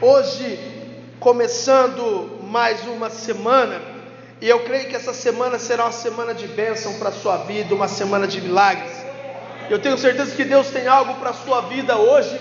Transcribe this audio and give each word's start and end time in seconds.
Hoje, 0.00 0.58
começando 1.18 2.38
mais 2.42 2.86
uma 2.86 3.08
semana, 3.10 3.80
e 4.40 4.48
eu 4.48 4.60
creio 4.60 4.88
que 4.88 4.96
essa 4.96 5.12
semana 5.12 5.58
será 5.58 5.84
uma 5.84 5.92
semana 5.92 6.34
de 6.34 6.46
bênção 6.46 6.94
para 6.98 7.08
a 7.08 7.12
sua 7.12 7.38
vida, 7.38 7.74
uma 7.74 7.88
semana 7.88 8.26
de 8.26 8.40
milagres. 8.40 8.92
Eu 9.70 9.80
tenho 9.80 9.96
certeza 9.96 10.34
que 10.34 10.44
Deus 10.44 10.68
tem 10.68 10.86
algo 10.86 11.14
para 11.14 11.30
a 11.30 11.34
sua 11.34 11.62
vida 11.62 11.96
hoje, 11.96 12.38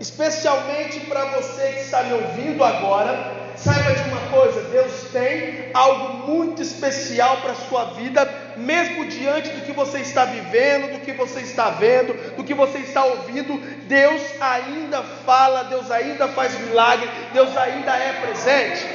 especialmente 0.00 1.00
para 1.00 1.24
você 1.36 1.72
que 1.72 1.80
está 1.80 2.02
me 2.02 2.14
ouvindo 2.14 2.64
agora 2.64 3.46
Saiba 3.56 3.94
de 3.94 4.08
uma 4.10 4.20
coisa: 4.30 4.60
Deus 4.68 4.92
tem 5.12 5.70
algo 5.72 6.30
muito 6.30 6.60
especial 6.60 7.38
para 7.38 7.52
a 7.52 7.68
sua 7.68 7.84
vida, 7.94 8.28
mesmo 8.56 9.06
diante 9.06 9.50
do 9.50 9.62
que 9.62 9.72
você 9.72 9.98
está 9.98 10.24
vivendo, 10.24 10.92
do 10.94 11.00
que 11.00 11.12
você 11.12 11.40
está 11.40 11.70
vendo, 11.70 12.14
do 12.36 12.44
que 12.44 12.54
você 12.54 12.78
está 12.78 13.04
ouvindo. 13.04 13.58
Deus 13.86 14.22
ainda 14.40 15.02
fala, 15.24 15.64
Deus 15.64 15.90
ainda 15.90 16.28
faz 16.28 16.58
milagre, 16.60 17.08
Deus 17.32 17.56
ainda 17.56 17.96
é 17.96 18.12
presente. 18.20 18.86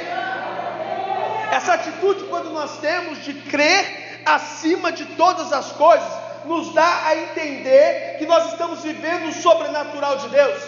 Essa 1.52 1.74
atitude, 1.74 2.24
quando 2.26 2.50
nós 2.52 2.78
temos 2.80 3.24
de 3.24 3.34
crer 3.34 4.22
acima 4.26 4.92
de 4.92 5.06
todas 5.06 5.52
as 5.52 5.72
coisas, 5.74 6.08
nos 6.46 6.74
dá 6.74 7.06
a 7.06 7.16
entender 7.16 8.16
que 8.18 8.26
nós 8.26 8.52
estamos 8.52 8.82
vivendo 8.82 9.28
o 9.28 9.34
sobrenatural 9.34 10.18
de 10.18 10.30
Deus. 10.30 10.62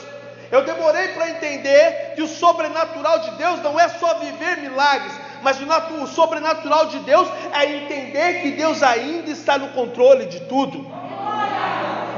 Eu 0.51 0.63
demorei 0.63 1.07
para 1.09 1.31
entender 1.31 2.13
que 2.15 2.21
o 2.21 2.27
sobrenatural 2.27 3.19
de 3.19 3.31
Deus 3.31 3.59
não 3.63 3.79
é 3.79 3.89
só 3.89 4.19
viver 4.19 4.57
milagres, 4.57 5.13
mas 5.43 5.57
o, 5.59 6.07
sobrenatural 6.07 6.87
de 6.87 6.99
Deus 6.99 7.27
é 7.53 7.65
entender 7.65 8.41
que 8.41 8.51
Deus 8.51 8.81
ainda 8.81 9.29
está 9.29 9.57
no 9.57 9.69
controle 9.69 10.25
de 10.25 10.39
tudo. 10.41 10.87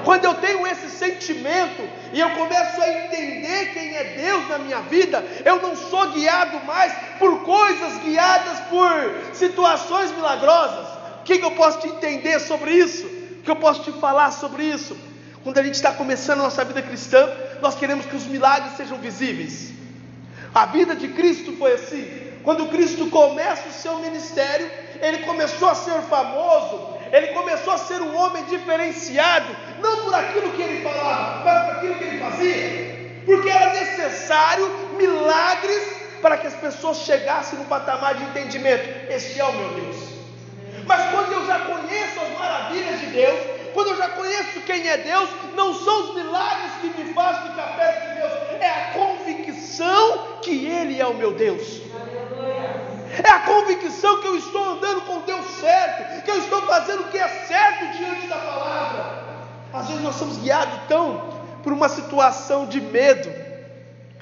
Quando 0.04 0.26
eu 0.26 0.36
tenho 0.36 0.66
esse 0.68 0.88
sentimento 0.92 1.82
e 2.14 2.20
eu 2.20 2.30
começo 2.36 2.80
a 2.80 2.90
entender 2.90 3.74
quem 3.74 3.96
é 3.96 4.04
Deus 4.04 4.48
na 4.48 4.60
minha 4.60 4.82
vida, 4.82 5.26
eu 5.44 5.60
não 5.60 5.76
sou 5.76 6.12
guiado 6.12 6.64
mais 6.64 6.94
por 7.18 7.44
coisas 7.44 7.98
guiadas 8.04 8.60
por 8.70 9.34
situações 9.34 10.12
milagrosas. 10.12 10.88
O 11.22 11.24
que, 11.24 11.40
que 11.40 11.46
eu 11.46 11.52
posso 11.52 11.80
te 11.80 11.88
entender 11.88 12.40
sobre 12.40 12.72
isso? 12.72 13.08
O 13.08 13.42
que 13.44 13.50
eu 13.50 13.56
posso 13.56 13.82
te 13.82 13.92
falar 13.94 14.32
sobre 14.32 14.64
isso? 14.64 14.96
Quando 15.44 15.58
a 15.58 15.64
gente 15.64 15.76
está 15.76 15.92
começando 15.92 16.40
a 16.42 16.44
nossa 16.44 16.64
vida 16.64 16.84
cristã, 16.84 17.28
nós 17.62 17.74
queremos 17.74 18.06
que 18.06 18.16
os 18.16 18.26
milagres 18.26 18.78
sejam 18.78 19.00
visíveis. 19.00 19.74
A 20.54 20.68
vida 20.68 20.96
de 20.96 21.08
Cristo 21.10 21.52
foi 21.58 21.74
assim. 21.74 22.25
Quando 22.46 22.70
Cristo 22.70 23.10
começa 23.10 23.68
o 23.68 23.72
seu 23.72 23.98
ministério, 23.98 24.70
ele 25.02 25.20
começou 25.26 25.68
a 25.68 25.74
ser 25.74 26.00
famoso, 26.04 26.96
ele 27.12 27.28
começou 27.30 27.74
a 27.74 27.78
ser 27.80 28.00
um 28.02 28.16
homem 28.16 28.44
diferenciado, 28.46 29.48
não 29.82 30.04
por 30.04 30.14
aquilo 30.14 30.52
que 30.52 30.62
ele 30.62 30.84
falava, 30.84 31.44
mas 31.44 31.66
por 31.66 31.76
aquilo 31.78 31.96
que 31.96 32.04
ele 32.04 32.20
fazia, 32.20 33.22
porque 33.26 33.50
era 33.50 33.74
necessário 33.74 34.70
milagres 34.96 35.96
para 36.22 36.38
que 36.38 36.46
as 36.46 36.54
pessoas 36.54 36.98
chegassem 36.98 37.58
no 37.58 37.66
patamar 37.66 38.14
de 38.14 38.24
entendimento: 38.26 38.88
este 39.10 39.40
é 39.40 39.44
o 39.44 39.52
meu 39.52 39.70
Deus. 39.70 39.98
Mas 40.86 41.10
quando 41.10 41.32
eu 41.32 41.48
já 41.48 41.60
conheço 41.62 42.20
as 42.20 42.40
maravilhas 42.40 43.00
de 43.00 43.06
Deus, 43.08 43.40
quando 43.74 43.88
eu 43.90 43.98
já 43.98 44.10
conheço 44.10 44.62
quem 44.68 44.88
é 44.88 44.98
Deus, 44.98 45.30
não 45.56 45.74
são 45.74 46.04
os 46.04 46.16
milagres 46.16 46.72
que 46.80 46.88
me 46.90 47.14
fazem 47.14 47.50
ficar 47.50 47.76
perto 47.76 48.08
de 48.08 48.16
Deus, 48.22 48.62
é 48.62 48.70
a 48.70 48.94
convicção 48.94 50.40
que 50.42 50.66
Ele 50.66 51.02
é 51.02 51.06
o 51.06 51.14
meu 51.16 51.34
Deus. 51.34 51.82
É 53.24 53.30
a 53.30 53.40
convicção 53.40 54.20
que 54.22 54.28
eu 54.28 54.38
estou 54.38 54.64
andando 54.72 55.02
com 55.02 55.22
Deus 55.22 55.46
certo, 55.60 56.24
que 56.24 56.32
eu 56.32 56.40
estou 56.40 56.62
fazendo 56.64 57.02
o 57.02 57.08
que 57.08 57.18
é 57.18 57.28
certo 57.28 57.98
diante 57.98 58.28
da 58.28 58.38
palavra. 58.38 59.26
Às 59.74 59.88
vezes 59.88 60.02
nós 60.02 60.16
somos 60.16 60.38
guiados 60.38 60.80
tão 60.88 61.34
por 61.64 61.74
uma 61.74 61.90
situação 61.90 62.68
de 62.68 62.80
medo. 62.82 63.30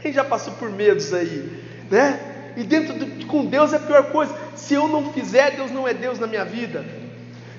Quem 0.01 0.11
já 0.11 0.23
passou 0.23 0.53
por 0.53 0.69
medos 0.69 1.13
aí, 1.13 1.85
né? 1.89 2.53
E 2.55 2.63
dentro 2.63 2.93
de, 2.93 3.25
com 3.25 3.45
Deus 3.45 3.73
é 3.73 3.77
a 3.77 3.79
pior 3.79 4.11
coisa. 4.11 4.35
Se 4.55 4.73
eu 4.73 4.87
não 4.87 5.11
fizer, 5.11 5.51
Deus 5.51 5.71
não 5.71 5.87
é 5.87 5.93
Deus 5.93 6.19
na 6.19 6.27
minha 6.27 6.45
vida. 6.45 6.85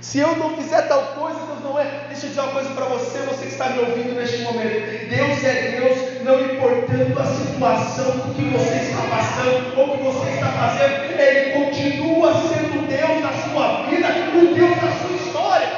Se 0.05 0.19
eu 0.19 0.36
não 0.36 0.55
fizer 0.55 0.83
tal 0.83 1.03
coisa, 1.15 1.38
Deus 1.47 1.60
não 1.62 1.78
é. 1.81 2.04
Deixa 2.09 2.26
eu 2.26 2.28
dizer 2.28 2.41
uma 2.42 2.53
coisa 2.53 2.69
para 2.75 2.84
você, 2.84 3.20
você 3.20 3.47
que 3.47 3.53
está 3.53 3.70
me 3.70 3.78
ouvindo 3.78 4.15
neste 4.15 4.42
momento. 4.42 5.09
Deus 5.09 5.42
é 5.42 5.81
Deus, 5.81 6.22
não 6.22 6.41
importando 6.41 7.19
a 7.19 7.25
situação 7.25 8.34
que 8.34 8.44
você 8.50 8.75
está 8.75 9.00
passando 9.09 9.78
ou 9.78 9.97
que 9.97 10.03
você 10.04 10.31
está 10.32 10.53
fazendo, 10.53 11.19
Ele 11.19 11.53
continua 11.53 12.34
sendo 12.34 12.87
Deus 12.87 13.22
na 13.22 13.32
sua 13.48 13.87
vida, 13.88 14.09
o 14.37 14.54
Deus 14.54 14.76
da 14.76 14.93
sua 14.93 15.16
história. 15.16 15.69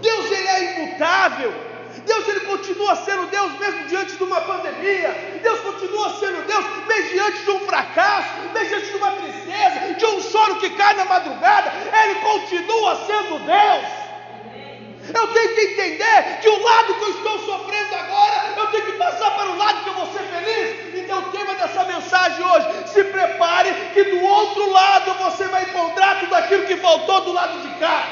Deus 0.00 0.30
ele 0.30 0.48
é 0.48 0.78
imutável. 0.78 1.52
Deus 2.06 2.28
ele 2.28 2.40
continua 2.40 2.94
sendo 2.94 3.26
Deus 3.30 3.58
mesmo 3.58 3.86
diante 3.88 4.16
de 4.16 4.22
uma 4.22 4.40
pandemia. 4.42 5.40
Deus 5.42 5.58
continua 5.58 6.10
sendo 6.20 6.46
Deus 6.46 6.64
mesmo 6.90 7.10
diante 7.12 7.44
de 7.44 7.50
um 7.52 7.60
fracasso, 7.60 8.28
mesmo 8.52 8.68
diante 8.68 8.90
de 8.90 8.96
uma 8.96 9.10
tristeza, 9.12 9.94
de 9.94 10.06
um 10.06 10.20
choro 10.20 10.56
que 10.56 10.70
cai 10.70 10.94
na 10.94 11.04
madrugada. 11.04 11.72
Ele 12.02 12.14
continua 12.16 12.96
sendo 13.06 13.38
Deus. 13.38 14.00
Eu 15.14 15.26
tenho 15.28 15.54
que 15.54 15.60
entender 15.60 16.38
que 16.40 16.48
o 16.48 16.62
lado 16.62 16.94
que 16.94 17.02
eu 17.02 17.10
estou 17.10 17.38
sofrendo 17.40 17.94
agora, 17.94 18.54
eu 18.56 18.66
tenho 18.68 18.86
que 18.86 18.92
passar 18.92 19.30
para 19.32 19.50
o 19.50 19.56
lado 19.56 19.82
que 19.82 19.88
eu 19.88 19.94
vou 19.94 20.06
ser 20.12 20.22
feliz. 20.24 20.94
Então, 21.02 21.18
o 21.20 21.32
tema 21.32 21.54
dessa 21.54 21.84
mensagem 21.84 22.44
hoje: 22.44 22.88
se 22.88 23.04
prepare, 23.04 23.72
que 23.94 24.04
do 24.04 24.24
outro 24.24 24.70
lado 24.70 25.14
você 25.14 25.48
vai 25.48 25.64
encontrar 25.64 26.20
tudo 26.20 26.34
aquilo 26.34 26.66
que 26.66 26.76
faltou 26.76 27.22
do 27.22 27.32
lado 27.32 27.60
de 27.60 27.74
cá. 27.80 28.04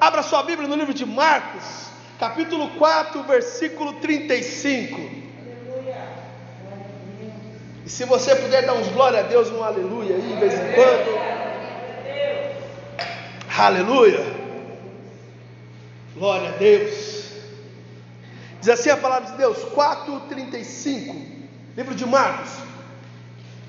Abra 0.00 0.22
sua 0.22 0.42
Bíblia 0.42 0.68
no 0.68 0.74
livro 0.74 0.92
de 0.92 1.06
Marcos, 1.06 1.90
capítulo 2.18 2.68
4, 2.70 3.22
versículo 3.22 3.94
35. 3.94 5.21
E 7.84 7.90
se 7.90 8.04
você 8.04 8.34
puder 8.36 8.64
dar 8.64 8.74
uns 8.74 8.88
glória 8.88 9.20
a 9.20 9.22
Deus, 9.22 9.50
um 9.50 9.62
aleluia 9.62 10.14
aí, 10.14 10.22
de 10.22 10.36
vez 10.36 10.54
em 10.54 10.72
quando. 10.72 11.22
Aleluia. 13.58 14.24
Glória 16.16 16.50
a 16.50 16.52
Deus. 16.52 17.32
Diz 18.60 18.68
assim 18.68 18.90
a 18.90 18.96
palavra 18.96 19.30
de 19.32 19.36
Deus, 19.36 19.58
4:35. 19.74 21.14
Livro 21.76 21.94
de 21.94 22.06
Marcos. 22.06 22.50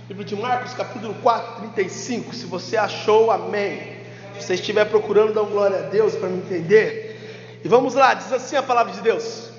Livro 0.07 0.23
de 0.23 0.35
Marcos, 0.35 0.73
capítulo 0.73 1.15
4, 1.23 1.61
35. 1.61 2.35
Se 2.35 2.45
você 2.45 2.77
achou, 2.77 3.31
amém. 3.31 3.97
Se 4.35 4.45
você 4.45 4.53
estiver 4.55 4.85
procurando, 4.85 5.33
dá 5.33 5.41
um 5.41 5.49
glória 5.49 5.77
a 5.77 5.81
Deus 5.89 6.13
para 6.15 6.29
me 6.29 6.37
entender. 6.37 7.61
E 7.63 7.67
vamos 7.67 7.95
lá, 7.95 8.13
diz 8.13 8.31
assim 8.31 8.57
a 8.57 8.63
palavra 8.63 8.93
de 8.93 9.01
Deus. 9.01 9.49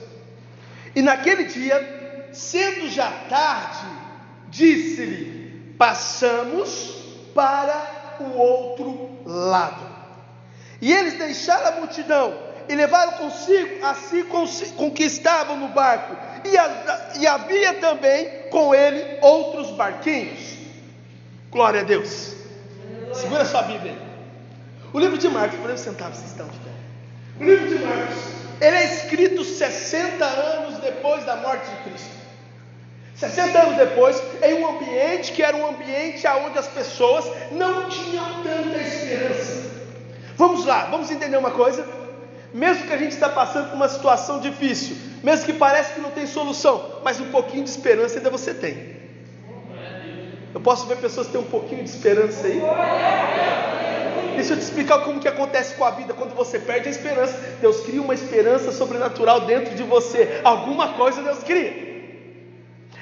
E 0.94 1.03
naquele 1.03 1.44
dia, 1.44 2.28
sendo 2.32 2.88
já 2.88 3.10
tarde, 3.28 4.03
disse-lhe: 4.54 5.75
Passamos 5.76 6.94
para 7.34 8.16
o 8.20 8.38
outro 8.38 9.19
lado. 9.26 9.92
E 10.81 10.92
eles 10.92 11.15
deixaram 11.15 11.69
a 11.69 11.81
multidão 11.81 12.38
e 12.69 12.75
levaram 12.75 13.12
consigo 13.12 13.84
assim 13.84 14.25
com 14.25 14.91
que 14.91 15.03
estavam 15.03 15.56
no 15.56 15.69
barco. 15.69 16.16
E, 16.44 16.56
a, 16.56 17.12
e 17.16 17.26
havia 17.26 17.75
também 17.75 18.48
com 18.50 18.75
ele 18.75 19.19
outros 19.20 19.70
barquinhos. 19.72 20.59
Glória 21.50 21.81
a 21.81 21.84
Deus. 21.84 22.34
Segura 23.12 23.44
sua 23.44 23.62
Bíblia 23.62 23.93
aí. 23.93 23.98
O 24.93 25.00
livro 25.00 25.19
de 25.19 25.28
Marcos, 25.28 25.59
podemos 25.59 25.81
sentar, 25.81 26.12
vocês 26.12 26.31
estão 26.31 26.47
de 26.47 26.59
pé. 26.59 26.70
O 27.41 27.44
livro 27.44 27.69
de 27.69 27.84
Marcos, 27.84 28.16
ele 28.60 28.76
é 28.76 28.84
escrito 28.84 29.43
60 29.43 30.25
anos 30.25 30.78
depois 30.78 31.25
da 31.25 31.37
morte 31.37 31.69
de 31.69 31.76
Cristo. 31.91 32.23
60 33.30 33.58
anos 33.58 33.76
depois, 33.76 34.22
em 34.42 34.54
um 34.54 34.68
ambiente 34.68 35.32
que 35.32 35.42
era 35.42 35.56
um 35.56 35.68
ambiente 35.68 36.26
onde 36.46 36.58
as 36.58 36.68
pessoas 36.68 37.24
não 37.50 37.88
tinham 37.88 38.24
tanta 38.42 38.78
esperança. 38.80 39.64
Vamos 40.36 40.64
lá, 40.66 40.86
vamos 40.90 41.10
entender 41.10 41.36
uma 41.36 41.50
coisa? 41.50 41.86
Mesmo 42.52 42.86
que 42.86 42.92
a 42.92 42.98
gente 42.98 43.12
está 43.12 43.28
passando 43.28 43.70
por 43.70 43.76
uma 43.76 43.88
situação 43.88 44.40
difícil, 44.40 44.96
mesmo 45.22 45.46
que 45.46 45.52
pareça 45.52 45.94
que 45.94 46.00
não 46.00 46.10
tem 46.10 46.26
solução, 46.26 47.00
mas 47.02 47.20
um 47.20 47.30
pouquinho 47.30 47.64
de 47.64 47.70
esperança 47.70 48.19
ainda 48.19 48.31
você 48.31 48.54
tem. 48.54 48.94
Eu 50.52 50.60
posso 50.60 50.87
ver 50.87 50.99
pessoas 50.99 51.26
que 51.26 51.32
têm 51.32 51.40
um 51.40 51.50
pouquinho 51.50 51.82
de 51.82 51.90
esperança 51.90 52.46
aí? 52.46 52.62
Deixa 54.37 54.52
eu 54.52 54.56
te 54.56 54.62
explicar 54.62 55.00
como 55.00 55.20
que 55.20 55.28
acontece 55.28 55.75
com 55.75 55.84
a 55.84 55.90
vida 55.90 56.12
quando 56.12 56.34
você 56.34 56.58
perde 56.58 56.88
a 56.88 56.90
esperança. 56.90 57.37
Deus 57.60 57.81
cria 57.81 58.02
uma 58.02 58.14
esperança 58.14 58.72
sobrenatural 58.72 59.43
dentro 59.43 59.75
de 59.75 59.82
você. 59.82 60.40
Alguma 60.44 60.94
coisa 60.94 61.22
Deus 61.22 61.38
cria. 61.43 61.94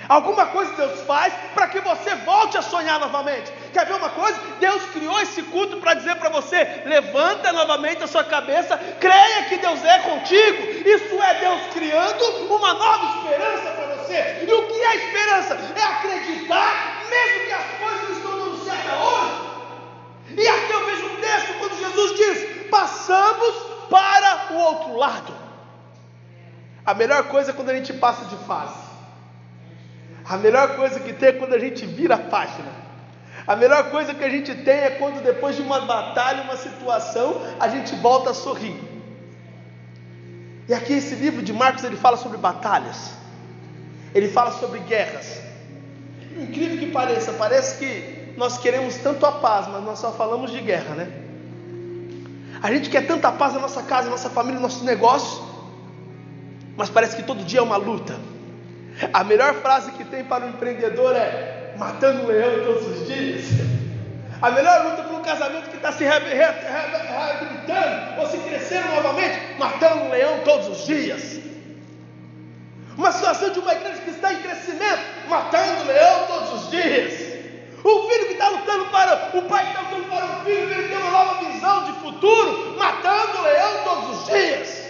Alguma 0.09 0.47
coisa 0.47 0.75
Deus 0.75 1.01
faz 1.03 1.33
para 1.55 1.69
que 1.69 1.81
você 1.81 2.15
volte 2.17 2.59
a 2.59 2.63
sonhar 2.63 2.99
novamente. 2.99 3.53
Quer 3.73 3.87
ver 3.87 3.95
uma 3.95 4.11
coisa? 4.11 4.39
Deus 4.59 4.83
criou 4.87 5.21
esse 5.21 5.43
culto 5.45 5.77
para 5.79 5.95
dizer 5.95 6.17
para 6.17 6.29
você: 6.29 6.83
levanta 6.85 7.53
novamente 7.53 8.03
a 8.03 8.07
sua 8.07 8.25
cabeça, 8.25 8.77
creia 8.99 9.45
que 9.45 9.59
Deus 9.59 9.83
é 9.85 9.99
contigo. 10.01 10.89
Isso 10.89 11.23
é 11.23 11.35
Deus 11.41 11.61
criando 11.73 12.25
uma 12.53 12.75
nova 12.75 13.19
esperança 13.19 13.71
para 13.71 13.95
você. 13.97 14.45
E 14.47 14.53
o 14.53 14.67
que 14.67 14.83
é 14.83 14.97
esperança? 14.97 15.59
É 15.77 15.83
acreditar, 15.85 17.03
mesmo 17.09 17.47
que 17.47 17.53
as 17.53 17.65
coisas 17.79 18.03
não 18.03 18.17
estão 18.17 18.39
dando 18.39 18.65
certo 18.65 18.95
hoje. 18.97 19.53
E 20.37 20.49
aqui 20.49 20.73
eu 20.73 20.87
vejo 20.87 21.07
um 21.07 21.17
texto 21.17 21.59
quando 21.59 21.79
Jesus 21.79 22.17
diz: 22.17 22.69
passamos 22.69 23.55
para 23.89 24.53
o 24.53 24.57
outro 24.57 24.97
lado. 24.97 25.35
A 26.85 26.95
melhor 26.95 27.29
coisa 27.29 27.53
é 27.53 27.55
quando 27.55 27.71
a 27.71 27.75
gente 27.75 27.93
passa 27.93 28.25
de 28.25 28.37
fase. 28.45 28.82
A 30.33 30.39
melhor 30.39 30.77
coisa 30.77 30.99
que 30.99 31.13
tem 31.13 31.29
é 31.29 31.33
quando 31.33 31.53
a 31.53 31.59
gente 31.59 31.85
vira 31.85 32.15
a 32.15 32.19
página. 32.19 32.73
A 33.47 33.55
melhor 33.55 33.91
coisa 33.91 34.15
que 34.15 34.25
a 34.25 34.31
gente 34.31 34.55
tem 34.55 34.79
é 34.79 34.91
quando 34.93 35.23
depois 35.23 35.57
de 35.57 35.61
uma 35.61 35.83
batalha, 35.83 36.45
uma 36.45 36.57
situação, 36.57 37.43
a 37.61 37.69
gente 37.69 37.95
volta 37.97 38.31
a 38.31 38.35
sorrir. 38.35 38.75
E 40.67 40.73
aqui 40.73 40.95
esse 40.95 41.17
livro 41.17 41.43
de 41.43 41.53
Marcos 41.53 41.85
ele 41.85 41.97
fala 41.97 42.17
sobre 42.17 42.39
batalhas. 42.39 43.13
Ele 44.15 44.27
fala 44.27 44.53
sobre 44.53 44.79
guerras. 44.79 45.39
Incrível 46.35 46.79
que 46.79 46.87
pareça, 46.87 47.35
parece 47.35 47.77
que 47.77 48.33
nós 48.35 48.57
queremos 48.57 48.97
tanto 48.97 49.27
a 49.27 49.33
paz, 49.33 49.69
mas 49.69 49.85
nós 49.85 49.99
só 49.99 50.13
falamos 50.13 50.51
de 50.51 50.63
guerra, 50.63 50.95
né? 50.95 51.13
A 52.63 52.73
gente 52.73 52.89
quer 52.89 53.07
tanta 53.07 53.31
paz 53.31 53.53
na 53.53 53.61
nossa 53.61 53.83
casa, 53.83 54.05
na 54.05 54.13
nossa 54.13 54.31
família, 54.31 54.59
nos 54.59 54.73
nossos 54.73 54.83
negócios, 54.83 55.43
mas 56.75 56.89
parece 56.89 57.17
que 57.17 57.23
todo 57.23 57.45
dia 57.45 57.61
é 57.61 57.63
uma 57.63 57.77
luta. 57.77 58.32
A 59.13 59.25
melhor 59.25 59.55
frase 59.55 59.93
que 59.93 60.05
tem 60.05 60.25
para 60.25 60.45
o 60.45 60.49
empreendedor 60.49 61.17
é 61.17 61.75
matando 61.77 62.23
um 62.23 62.27
leão 62.27 62.65
todos 62.65 62.87
os 62.87 63.07
dias. 63.07 63.47
A 64.41 64.51
melhor 64.51 64.85
luta 64.85 65.03
para 65.05 65.17
um 65.17 65.23
casamento 65.23 65.71
que 65.71 65.77
está 65.77 65.93
se 65.93 66.05
reabilitando 66.05 66.61
ou 68.21 68.27
se 68.27 68.39
crescendo 68.39 68.89
novamente, 68.95 69.57
matando 69.59 70.05
um 70.05 70.11
leão 70.11 70.41
todos 70.45 70.69
os 70.69 70.85
dias. 70.85 71.41
Uma 72.97 73.11
situação 73.13 73.51
de 73.51 73.59
uma 73.61 73.73
igreja 73.73 74.03
que 74.03 74.11
está 74.11 74.33
em 74.33 74.43
crescimento, 74.43 75.29
matando 75.29 75.83
o 75.83 75.87
leão 75.87 76.27
todos 76.27 76.65
os 76.65 76.71
dias. 76.71 77.33
O 77.85 78.09
filho 78.09 78.27
que 78.27 78.33
está 78.35 78.49
lutando 78.49 78.85
para, 78.87 79.31
o 79.35 79.43
pai 79.43 79.65
que 79.65 79.71
está 79.71 79.81
lutando 79.83 80.09
para 80.09 80.25
o 80.25 80.45
filho, 80.45 80.69
que 80.69 80.75
ele 80.75 80.89
tem 80.89 80.99
uma 80.99 81.11
nova 81.11 81.45
visão 81.45 81.85
de 81.85 81.93
futuro, 82.01 82.77
matando 82.79 83.39
o 83.39 83.43
leão 83.43 83.85
todos 83.85 84.21
os 84.21 84.27
dias. 84.27 84.82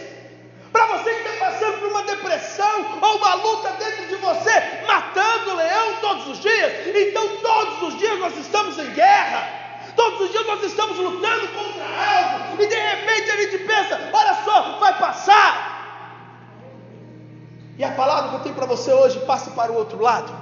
Para 0.72 0.86
você 0.86 1.14
que 1.14 1.28
está 1.28 1.44
passando 1.44 1.78
por 1.80 1.88
uma 1.88 2.02
depressão 2.04 2.98
ou 3.00 3.16
uma 3.18 3.34
luta 3.34 3.70
dentro 3.72 4.06
de 4.06 4.16
você, 4.16 4.62
matando 4.86 5.50
o 5.50 5.56
leão 5.56 5.96
todos 6.00 6.28
os 6.28 6.40
dias. 6.40 6.72
Então, 6.86 7.28
todos 7.36 7.82
os 7.82 7.98
dias 7.98 8.18
nós 8.18 8.36
estamos 8.38 8.78
em 8.78 8.90
guerra. 8.92 9.60
Todos 9.94 10.22
os 10.22 10.30
dias 10.30 10.46
nós 10.46 10.62
estamos 10.62 10.96
lutando 10.96 11.48
contra 11.48 11.84
algo. 11.84 12.62
E 12.62 12.66
de 12.66 12.74
repente 12.74 13.30
a 13.30 13.36
gente 13.36 13.58
pensa: 13.58 14.10
olha 14.12 14.34
só, 14.44 14.78
vai 14.78 14.98
passar. 14.98 15.72
E 17.76 17.84
a 17.84 17.92
palavra 17.92 18.30
que 18.30 18.36
eu 18.36 18.40
tenho 18.40 18.54
para 18.54 18.66
você 18.66 18.92
hoje, 18.92 19.18
passe 19.20 19.50
para 19.50 19.70
o 19.70 19.74
outro 19.74 20.00
lado. 20.00 20.32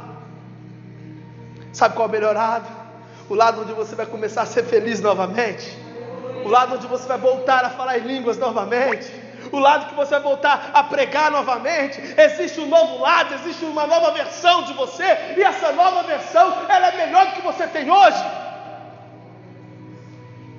Sabe 1.73 1.95
qual 1.95 2.07
é 2.07 2.09
o 2.09 2.13
melhor 2.13 2.35
lado? 2.35 2.67
O 3.29 3.35
lado 3.35 3.63
onde 3.63 3.73
você 3.73 3.95
vai 3.95 4.07
começar 4.07 4.43
a 4.43 4.47
ser 4.47 4.65
feliz 4.65 5.01
novamente. 5.01 5.77
O 6.45 6.49
lado 6.49 6.75
onde 6.75 6.87
você 6.87 7.07
vai 7.07 7.19
voltar 7.19 7.65
a 7.65 7.71
falar 7.71 7.99
em 7.99 8.03
línguas 8.03 8.39
novamente. 8.39 9.20
O 9.53 9.59
lado 9.59 9.89
que 9.89 9.95
você 9.95 10.11
vai 10.13 10.21
voltar 10.21 10.71
a 10.73 10.83
pregar 10.85 11.31
novamente. 11.31 12.01
Existe 12.17 12.61
um 12.61 12.67
novo 12.67 12.99
lado, 12.99 13.35
existe 13.35 13.65
uma 13.65 13.87
nova 13.87 14.13
versão 14.13 14.63
de 14.65 14.73
você. 14.75 15.05
E 15.37 15.43
essa 15.43 15.73
nova 15.73 16.03
versão, 16.03 16.67
ela 16.69 16.89
é 16.89 17.07
melhor 17.07 17.27
do 17.27 17.33
que 17.33 17.43
você 17.43 17.67
tem 17.67 17.91
hoje. 17.91 18.25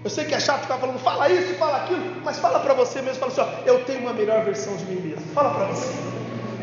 Eu 0.03 0.09
sei 0.09 0.25
que 0.25 0.33
é 0.33 0.39
chato 0.39 0.61
ficar 0.61 0.77
falando, 0.77 0.97
fala 0.97 1.29
isso, 1.29 1.53
fala 1.55 1.77
aquilo, 1.77 2.21
mas 2.23 2.39
fala 2.39 2.59
para 2.59 2.73
você 2.73 3.03
mesmo, 3.03 3.19
fala 3.19 3.31
assim, 3.31 3.41
ó, 3.41 3.67
eu 3.67 3.83
tenho 3.85 3.99
uma 3.99 4.13
melhor 4.13 4.43
versão 4.43 4.75
de 4.75 4.85
mim 4.85 4.99
mesmo. 4.99 5.31
Fala 5.33 5.51
para 5.51 5.65
você. 5.65 5.93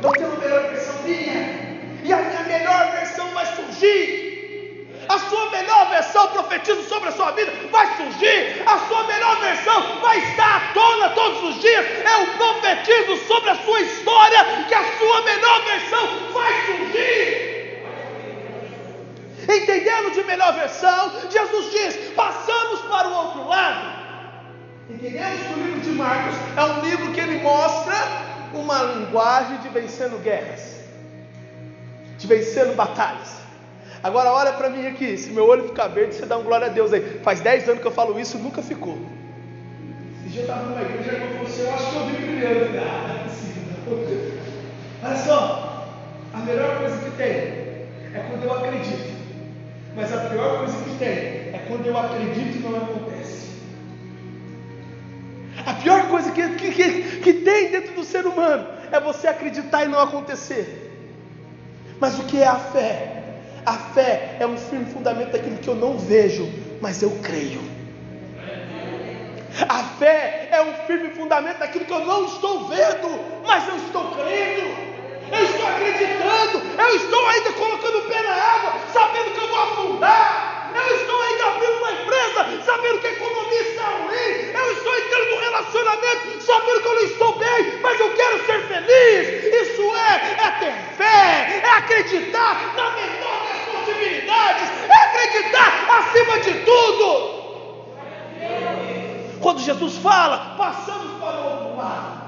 Eu 0.03 0.11
tenho 0.11 0.29
uma 0.29 0.38
melhor 0.41 0.62
versão 0.70 0.94
minha. 1.05 1.69
E 2.03 2.12
a 2.12 2.17
minha 2.17 2.43
melhor 2.43 2.93
versão 2.93 3.29
vai 3.31 3.47
surgir. 3.47 4.27
A 5.08 5.19
sua 5.19 5.50
melhor 5.50 5.88
versão, 5.88 6.28
profetizo 6.28 6.82
sobre 6.82 7.08
a 7.08 7.12
sua 7.12 7.31
vida, 7.31 7.50
vai 7.70 7.96
surgir. 7.96 8.62
A 8.66 8.78
sua 8.87 9.05
melhor 9.05 9.40
versão 9.40 10.00
vai 10.00 10.19
estar 10.19 10.56
à 10.56 10.72
tona 10.75 11.08
todos 11.10 11.43
os 11.44 11.60
dias. 11.62 11.87
Eu 11.87 12.26
profetizo 12.37 13.16
sobre 13.26 13.50
a 13.50 13.56
sua 13.56 13.81
história 13.81 14.44
que 14.69 14.75
a 14.75 14.99
sua 14.99 15.22
melhor 15.22 15.64
versão 15.64 16.08
vai 16.32 16.52
surgir. 16.66 17.49
Entendendo 19.49 20.12
de 20.12 20.22
melhor 20.25 20.52
versão, 20.52 21.10
Jesus 21.31 21.70
diz: 21.70 21.96
passamos 22.14 22.81
para 22.81 23.08
o 23.08 23.14
outro 23.14 23.49
lado. 23.49 23.99
Entendemos 24.90 25.46
que 25.46 25.52
o 25.55 25.62
livro 25.64 25.81
de 25.81 25.90
Marcos 25.90 26.34
é 26.55 26.64
um 26.64 26.81
livro 26.81 27.12
que 27.12 27.20
ele 27.20 27.43
mostra 27.43 27.94
uma 28.52 28.82
linguagem 28.82 29.58
de 29.58 29.69
vencendo 29.70 30.22
guerras, 30.22 30.81
de 32.19 32.26
vencendo 32.26 32.75
batalhas. 32.75 33.38
Agora 34.02 34.32
olha 34.32 34.52
para 34.52 34.70
mim 34.70 34.86
aqui, 34.86 35.16
se 35.16 35.30
meu 35.30 35.46
olho 35.46 35.64
ficar 35.64 35.88
verde, 35.88 36.14
você 36.14 36.26
dá 36.26 36.38
um 36.38 36.44
glória 36.44 36.66
a 36.66 36.70
Deus 36.70 36.92
aí. 36.92 37.00
Faz 37.22 37.40
10 37.40 37.68
anos 37.68 37.80
que 37.80 37.86
eu 37.86 37.92
falo 37.92 38.18
isso, 38.18 38.38
nunca 38.38 38.62
ficou. 38.62 38.96
Esse 40.20 40.32
dia 40.32 40.42
eu 40.42 40.46
estava 40.46 40.66
numa 40.66 40.82
igreja 40.82 41.16
e 41.16 41.32
falou 41.32 41.42
assim, 41.42 41.62
eu 41.62 41.74
acho 41.74 41.90
que 41.90 41.96
eu 41.96 42.06
vi 42.06 42.12
brilhando. 42.12 42.78
Ah, 42.78 43.26
olha 45.04 45.16
só, 45.16 45.88
a 46.32 46.38
melhor 46.38 46.78
coisa 46.78 46.96
que 46.98 47.10
tem 47.16 47.26
é 47.26 48.26
quando 48.28 48.44
eu 48.44 48.52
acredito. 48.52 49.18
Mas 49.96 50.12
a 50.12 50.18
pior 50.28 50.58
coisa 50.58 50.84
que 50.84 50.98
tem 50.98 51.08
é 51.08 51.64
quando 51.66 51.86
eu 51.86 51.98
acredito 51.98 52.56
e 52.56 52.60
não 52.60 52.76
acontece. 52.76 53.48
A 55.66 55.74
pior 55.74 56.08
coisa 56.08 56.30
que, 56.30 56.48
que, 56.50 56.70
que, 56.70 57.02
que 57.20 57.32
tem 57.32 57.70
dentro 57.70 57.94
do 57.94 58.04
ser 58.04 58.24
humano 58.24 58.66
é 58.92 59.00
você 59.00 59.26
acreditar 59.26 59.84
e 59.84 59.88
não 59.88 60.00
acontecer. 60.00 60.84
Mas 61.98 62.16
o 62.18 62.22
que 62.24 62.40
é 62.40 62.46
a 62.46 62.56
fé? 62.56 63.18
A 63.66 63.75
fé 63.75 64.37
é 64.40 64.46
um 64.46 64.56
firme 64.56 64.87
fundamento 64.87 65.32
daquilo 65.32 65.58
que 65.58 65.69
eu 65.69 65.75
não 65.75 65.99
vejo, 65.99 66.49
mas 66.81 67.02
eu 67.02 67.10
creio. 67.22 67.60
A 69.69 69.82
fé 69.99 70.49
é 70.52 70.62
um 70.62 70.72
firme 70.87 71.10
fundamento 71.10 71.58
daquilo 71.58 71.84
que 71.84 71.93
eu 71.93 72.05
não 72.05 72.26
estou 72.26 72.69
vendo, 72.69 73.43
mas 73.44 73.66
eu 73.69 73.76
estou 73.76 74.05
crendo. 74.12 74.88
Eu 75.31 75.44
estou 75.44 75.66
acreditando, 75.66 76.62
eu 76.78 76.96
estou 76.96 77.26
ainda 77.28 77.52
colocando 77.52 77.99
o 77.99 78.02
pé 78.02 78.22
na 78.22 78.34
água, 78.34 78.72
sabendo 78.93 79.31
que 79.31 79.40
eu 79.40 79.49
vou 79.49 79.60
afundar. 79.60 80.70
Eu 80.75 80.96
estou 80.96 81.22
ainda 81.22 81.46
abrindo 81.46 81.78
uma 81.78 81.93
empresa, 81.93 82.64
sabendo 82.64 82.99
que 83.00 83.06
a 83.06 83.12
economia 83.12 83.62
está 83.62 83.82
ruim. 83.88 84.52
Eu 84.55 84.72
estou 84.72 84.99
entrando 84.99 85.31
num 85.31 85.40
relacionamento, 85.40 86.43
sabendo 86.43 86.81
que 86.81 86.88
eu 86.88 86.94
não 86.94 87.02
estou 87.02 87.38
bem, 87.38 87.81
mas 87.82 88.00
eu 88.00 88.14
quero 88.14 88.46
ser 88.46 88.60
feliz. 88.69 89.44
Isso 89.44 89.82
é, 89.96 90.46
é 90.46 90.50
ter 90.60 90.72
fé, 90.96 91.62
é 91.64 91.70
acreditar 91.78 92.75
na 92.76 92.90
menor 92.90 93.38
possibilidades, 93.88 94.69
é 94.88 94.96
acreditar 95.08 95.88
acima 95.99 96.40
de 96.40 96.64
tudo. 96.64 97.38
Quando 99.40 99.61
Jesus 99.61 99.96
fala, 99.99 100.56
passamos 100.56 101.19
para 101.19 101.40
o 101.40 101.50
outro 101.50 101.76
lado. 101.76 102.19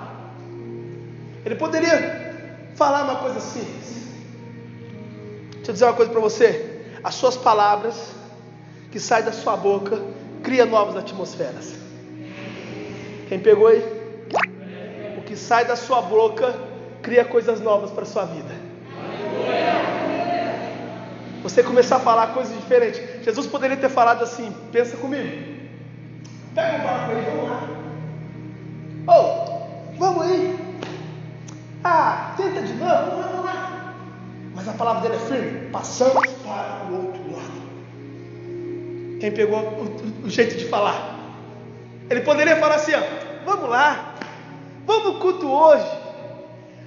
Ele 1.44 1.54
poderia 1.56 2.70
falar 2.76 3.04
uma 3.04 3.16
coisa 3.16 3.40
simples. 3.40 4.08
Deixa 5.56 5.70
eu 5.70 5.72
dizer 5.72 5.84
uma 5.84 5.94
coisa 5.94 6.10
para 6.10 6.20
você. 6.20 6.84
As 7.02 7.14
suas 7.14 7.36
palavras 7.36 8.14
que 8.90 9.00
sai 9.00 9.22
da 9.22 9.32
sua 9.32 9.56
boca 9.56 10.00
cria 10.42 10.64
novas 10.64 10.96
atmosferas. 10.96 11.74
Quem 13.28 13.38
pegou 13.38 13.68
aí? 13.68 13.82
O 15.18 15.22
que 15.22 15.36
sai 15.36 15.64
da 15.64 15.76
sua 15.76 16.02
boca 16.02 16.54
cria 17.02 17.24
coisas 17.24 17.60
novas 17.60 17.90
para 17.90 18.04
sua 18.04 18.24
vida. 18.24 18.59
Você 21.42 21.62
começar 21.62 21.96
a 21.96 22.00
falar 22.00 22.34
coisas 22.34 22.54
diferentes. 22.54 23.24
Jesus 23.24 23.46
poderia 23.46 23.76
ter 23.76 23.88
falado 23.88 24.22
assim: 24.22 24.54
pensa 24.70 24.96
comigo. 24.96 25.60
Pega 26.54 26.76
um 26.78 26.84
barco 26.84 27.12
aí, 27.12 27.24
vamos 27.24 27.50
lá. 27.50 27.68
Oh, 29.08 29.98
vamos 29.98 30.22
aí. 30.22 30.58
Ah, 31.82 32.34
tenta 32.36 32.60
de 32.60 32.74
novo, 32.74 33.22
vamos 33.22 33.44
lá. 33.44 33.94
Mas 34.54 34.68
a 34.68 34.72
palavra 34.72 35.02
dele 35.02 35.14
é 35.14 35.26
firme. 35.26 35.70
Passamos 35.70 36.26
para 36.44 36.86
o 36.90 37.06
outro 37.06 37.22
lado. 37.32 37.60
Quem 39.20 39.32
pegou 39.32 39.60
o, 39.60 40.22
o, 40.22 40.26
o 40.26 40.28
jeito 40.28 40.56
de 40.58 40.66
falar? 40.66 41.18
Ele 42.10 42.20
poderia 42.20 42.56
falar 42.56 42.74
assim: 42.74 42.92
ó, 42.92 43.00
vamos 43.46 43.70
lá, 43.70 44.14
vamos 44.86 45.18
culto 45.20 45.50
hoje. 45.50 45.88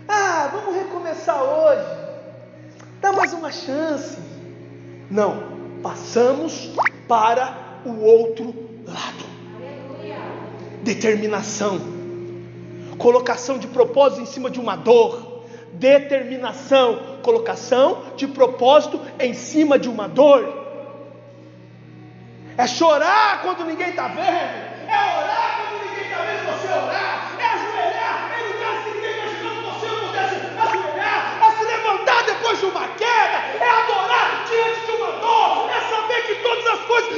Ah, 0.07 0.50
vamos 0.51 0.75
recomeçar 0.75 1.41
hoje. 1.41 1.86
Dá 3.01 3.12
mais 3.13 3.33
uma 3.33 3.51
chance. 3.51 4.32
Não, 5.13 5.43
passamos 5.84 6.72
para 7.08 7.55
o 7.86 8.01
outro 8.01 8.46
lado. 8.88 9.24
Determinação, 10.82 11.79
colocação 12.98 13.60
de 13.60 13.67
propósito 13.67 14.24
em 14.24 14.25
cima 14.25 14.50
de 14.50 14.60
uma 14.60 14.75
dor. 14.75 15.43
Determinação, 15.74 17.20
colocação 17.22 18.05
de 18.17 18.25
propósito 18.25 19.00
em 19.20 19.36
cima 19.36 19.77
de 19.77 19.88
uma 19.88 20.08
dor. 20.10 20.63
É 22.58 22.65
chorar 22.65 23.43
quando 23.43 23.65
ninguém 23.65 23.89
está 23.89 24.08
vendo. 24.08 24.20
É 24.25 25.20
orar 25.20 25.60
quando 25.60 25.89
ninguém 25.89 26.05
está 26.05 26.24
vendo 26.24 26.46
você 26.46 26.67
orar. 26.74 27.32
É 27.39 27.46
ajoelhar 27.46 28.32
em 28.39 28.51
lugares 28.51 28.84
que 28.84 28.89
ninguém 28.96 29.12
está 29.12 29.25
imaginando 29.25 29.62
você 29.62 29.88
pudesse 29.88 30.36
ajoelhar. 30.58 31.39
É 31.43 31.51
se 31.58 31.63
levantar 31.65 32.24
depois 32.25 32.60
de 32.60 32.65
uma 32.65 32.88
queda. 32.88 33.38
É 33.60 33.70
adorar 33.70 34.46
diante 34.48 34.86
de 34.86 34.91
uma 34.91 35.12
dor. 35.13 35.70
É 35.72 35.82
saber 35.89 36.22
que 36.27 36.36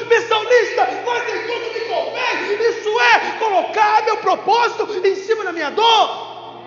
listas, 0.04 0.88
mas 1.06 1.26
nem 1.26 1.48
tudo 1.48 1.74
me 1.74 1.80
convém. 1.82 2.70
Isso 2.70 2.90
é 3.00 3.40
colocar 3.40 4.04
meu 4.06 4.18
propósito 4.18 4.88
em 5.06 5.16
cima 5.16 5.44
da 5.44 5.52
minha 5.52 5.70
dor. 5.70 6.62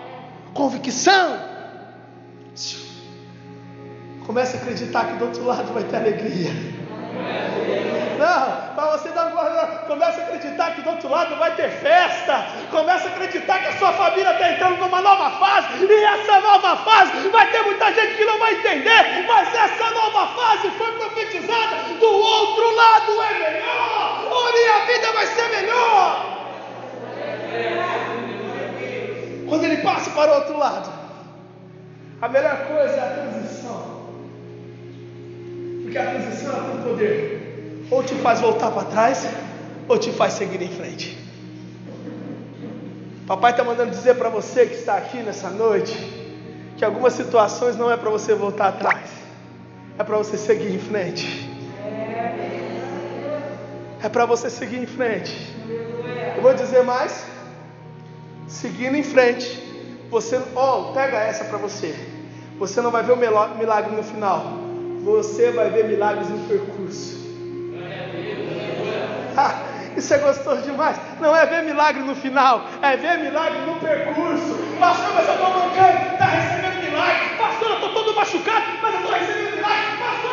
Convicção. 0.54 1.48
Comece 4.26 4.56
a 4.56 4.60
acreditar 4.60 5.06
que 5.06 5.16
do 5.16 5.26
outro 5.26 5.44
lado 5.44 5.72
vai 5.72 5.84
ter 5.84 5.96
alegria. 5.96 6.50
Não, 8.18 8.74
para 8.74 8.96
você 8.96 9.08
glória, 9.10 9.66
comece 9.86 10.20
a 10.20 10.24
acreditar 10.24 10.74
que 10.74 10.82
do 10.82 10.90
outro 10.90 11.08
lado 11.08 11.36
vai 11.36 11.54
ter 11.54 11.70
festa. 11.70 12.46
Comece 12.70 13.06
a 13.06 13.10
acreditar 13.10 13.60
que 13.60 13.68
a 13.68 13.78
sua 13.78 13.92
família 13.92 14.32
está 14.32 14.52
entrando 14.52 14.78
numa 14.78 15.00
nova 15.00 15.30
fase. 15.38 15.84
E 15.84 16.04
essa 16.04 16.40
nova 16.40 16.76
fase 16.78 17.28
vai 17.28 17.50
ter 17.50 17.62
muita 17.62 17.92
gente 17.92 18.16
que 18.16 18.24
não 18.24 18.38
vai 18.38 18.54
entender. 18.54 19.24
Mas 19.26 19.54
essa 19.54 19.90
nova 19.90 20.26
fase 20.28 20.70
foi 20.70 20.92
profetizada. 20.92 21.76
Do 22.00 22.10
outro 22.10 22.74
lado 22.74 23.22
é 23.22 23.38
melhor. 23.38 24.32
Ore, 24.32 24.68
a 24.68 24.86
vida 24.86 25.12
vai 25.12 25.26
ser 25.26 25.48
melhor. 25.50 26.38
Quando 29.48 29.64
ele 29.64 29.78
passa 29.78 30.10
para 30.10 30.30
o 30.30 30.34
outro 30.34 30.58
lado, 30.58 30.92
a 32.20 32.28
melhor 32.28 32.66
coisa 32.66 32.94
é 32.94 33.00
a 33.00 33.14
transição. 33.14 33.98
Porque 35.82 35.96
a 35.96 36.06
transição 36.10 36.52
ela 36.52 36.70
tem 36.70 36.82
poder. 36.82 37.37
Ou 37.90 38.02
te 38.02 38.14
faz 38.16 38.40
voltar 38.40 38.70
para 38.70 38.84
trás, 38.84 39.26
ou 39.88 39.98
te 39.98 40.12
faz 40.12 40.34
seguir 40.34 40.60
em 40.62 40.68
frente. 40.68 41.18
Papai 43.26 43.50
está 43.50 43.62
mandando 43.62 43.90
dizer 43.90 44.14
para 44.14 44.28
você 44.28 44.66
que 44.66 44.74
está 44.74 44.96
aqui 44.96 45.18
nessa 45.18 45.50
noite 45.50 45.94
que 46.76 46.84
algumas 46.84 47.12
situações 47.12 47.76
não 47.76 47.90
é 47.90 47.96
para 47.96 48.08
você 48.08 48.34
voltar 48.34 48.68
atrás, 48.68 49.10
é 49.98 50.04
para 50.04 50.16
você 50.16 50.38
seguir 50.38 50.74
em 50.74 50.78
frente. 50.78 51.48
É 54.00 54.08
para 54.08 54.24
você 54.24 54.48
seguir 54.48 54.78
em 54.78 54.86
frente. 54.86 55.54
Eu 56.36 56.42
vou 56.42 56.54
dizer 56.54 56.84
mais. 56.84 57.26
Seguindo 58.46 58.96
em 58.96 59.02
frente, 59.02 59.60
você, 60.08 60.40
oh, 60.54 60.92
pega 60.92 61.18
essa 61.18 61.44
para 61.44 61.58
você. 61.58 61.94
Você 62.58 62.80
não 62.80 62.90
vai 62.90 63.02
ver 63.02 63.12
o 63.12 63.16
milagre 63.16 63.94
no 63.94 64.02
final. 64.02 64.54
Você 65.04 65.50
vai 65.50 65.68
ver 65.68 65.86
milagres 65.86 66.28
no 66.28 66.38
percurso. 66.46 67.17
Isso 69.96 70.14
é 70.14 70.18
gostoso 70.18 70.62
demais. 70.62 70.96
Não 71.20 71.34
é 71.34 71.46
ver 71.46 71.62
milagre 71.64 72.02
no 72.02 72.14
final, 72.14 72.64
é 72.82 72.96
ver 72.96 73.18
milagre 73.18 73.58
no 73.66 73.74
percurso. 73.76 74.56
Pastor, 74.78 75.12
mas 75.14 75.26
eu 75.26 75.34
estou 75.34 75.50
mancando, 75.50 76.12
está 76.12 76.26
recebendo 76.26 76.84
milagre. 76.84 77.28
Pastor, 77.36 77.68
eu 77.68 77.74
estou 77.74 77.92
todo 77.94 78.14
machucado, 78.14 78.64
mas 78.82 78.94
eu 78.94 79.00
estou 79.00 79.12
recebendo 79.12 79.56
milagre. 79.56 79.96
Pastor, 79.98 80.27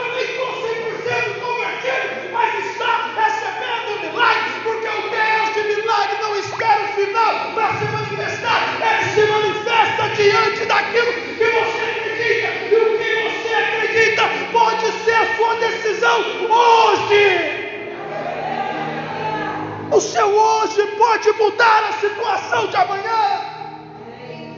seu 20.05 20.27
hoje 20.27 20.87
pode 20.97 21.31
mudar 21.33 21.83
a 21.89 21.93
situação 21.93 22.67
de 22.67 22.75
amanhã. 22.75 23.41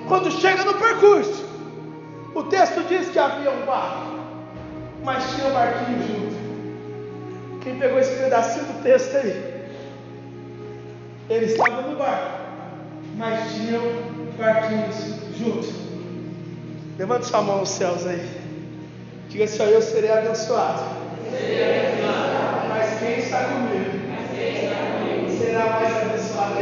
Quando 0.07 0.31
chega 0.31 0.63
no 0.63 0.73
percurso, 0.75 1.45
o 2.35 2.43
texto 2.43 2.83
diz 2.87 3.09
que 3.09 3.19
havia 3.19 3.51
um 3.51 3.65
barco, 3.65 4.19
mas 5.03 5.23
tinha 5.33 5.47
um 5.47 5.53
barquinho 5.53 6.07
junto. 6.07 6.37
Quem 7.61 7.79
pegou 7.79 7.99
esse 7.99 8.15
pedacinho 8.15 8.65
do 8.65 8.83
texto 8.83 9.15
aí? 9.15 9.57
Ele 11.29 11.45
estava 11.45 11.81
no 11.81 11.97
barco, 11.97 12.39
mas 13.15 13.53
tinham 13.53 13.81
barquinhos 14.37 14.95
juntos. 15.37 15.69
Levante 16.97 17.25
sua 17.25 17.41
mão 17.41 17.59
aos 17.59 17.69
céus 17.69 18.05
aí. 18.07 18.25
Diga 19.29 19.43
assim: 19.43 19.63
Eu 19.63 19.81
serei 19.81 20.11
abençoado. 20.11 20.83
Mas 22.69 22.99
quem 22.99 23.19
está 23.19 23.43
comigo? 23.43 23.86
Será 25.57 25.79
mais 25.79 25.97
abençoado 25.97 26.55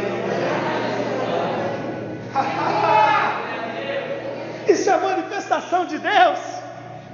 Isso 4.67 4.89
é 4.89 4.97
manifestação 4.97 5.85
de 5.85 5.97
Deus. 5.99 6.39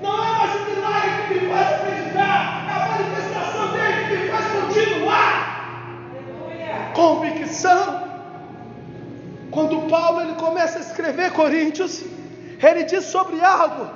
Não 0.02 0.14
é 0.14 0.38
mais 0.38 0.56
o 0.56 0.66
milagre 0.70 1.10
que 1.28 1.34
me 1.34 1.52
faz 1.52 1.74
acreditar, 1.74 2.66
é 2.70 2.72
a 2.72 2.88
manifestação 2.92 3.72
dele 3.74 4.08
que 4.08 4.16
me 4.18 4.30
faz 4.30 4.46
continuar. 4.58 5.34
Convicção. 6.94 8.12
Quando 9.50 9.90
Paulo 9.90 10.22
ele 10.22 10.34
começa 10.36 10.78
a 10.78 10.82
escrever 10.82 11.32
Coríntios, 11.32 12.04
ele 12.62 12.84
diz 12.84 13.06
sobre 13.06 13.44
algo. 13.44 13.88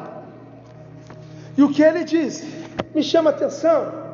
E 1.58 1.64
o 1.64 1.72
que 1.72 1.82
ele 1.82 2.04
diz 2.04 2.44
me 2.94 3.02
chama 3.02 3.30
a 3.30 3.34
atenção. 3.34 4.06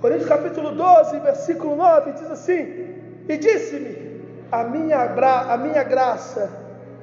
Coríntios 0.00 0.28
capítulo 0.28 0.72
12, 0.72 1.18
versículo 1.20 1.76
9 1.76 2.12
diz 2.12 2.30
assim: 2.30 2.85
e 3.28 3.36
disse-me: 3.36 4.22
a 4.50 4.64
minha, 4.64 4.98
a 4.98 5.56
minha 5.56 5.82
graça 5.82 6.50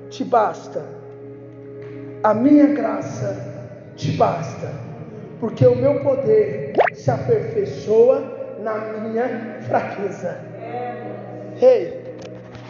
te 0.10 0.24
basta, 0.24 0.84
a 2.24 2.34
minha 2.34 2.68
graça 2.68 3.36
te 3.96 4.12
basta, 4.12 4.72
porque 5.40 5.66
o 5.66 5.76
meu 5.76 6.02
poder 6.02 6.74
se 6.94 7.12
aperfeiçoa 7.12 8.24
na 8.60 8.78
minha 9.00 9.60
fraqueza. 9.68 10.38
Ei, 11.62 12.16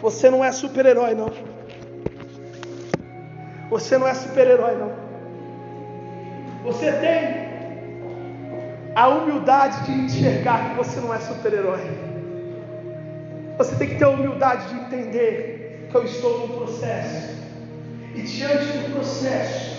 você 0.00 0.28
não 0.28 0.44
é 0.44 0.52
super-herói, 0.52 1.14
não. 1.14 1.30
Você 3.70 3.96
não 3.96 4.06
é 4.06 4.14
super-herói, 4.14 4.76
não. 4.76 4.92
Você 6.64 6.92
tem 6.92 7.44
a 8.94 9.08
humildade 9.08 9.84
de 9.84 9.92
enxergar 9.92 10.70
que 10.70 10.76
você 10.76 11.00
não 11.00 11.14
é 11.14 11.18
super-herói. 11.18 11.80
Você 13.56 13.76
tem 13.76 13.88
que 13.88 13.94
ter 13.96 14.04
a 14.04 14.08
humildade 14.08 14.68
de 14.68 14.74
entender 14.74 15.88
que 15.90 15.94
eu 15.96 16.04
estou 16.04 16.46
no 16.46 16.56
processo. 16.56 17.34
E 18.14 18.22
diante 18.22 18.66
do 18.78 18.94
processo, 18.94 19.73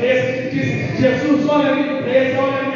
Jesus, 0.00 1.48
olha 1.48 1.74
minha 1.74 2.02
presa, 2.02 2.40
olha 2.40 2.75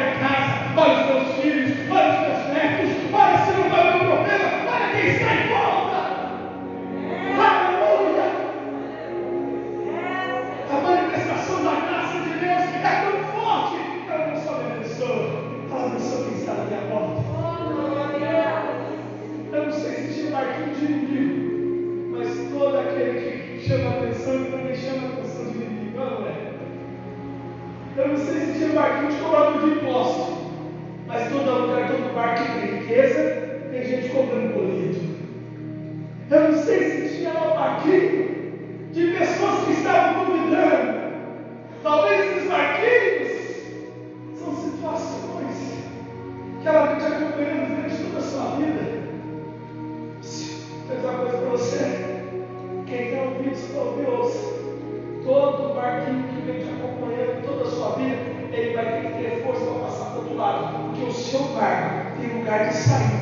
lugar 62.51 62.67
de 62.67 62.73
saída. 62.73 63.20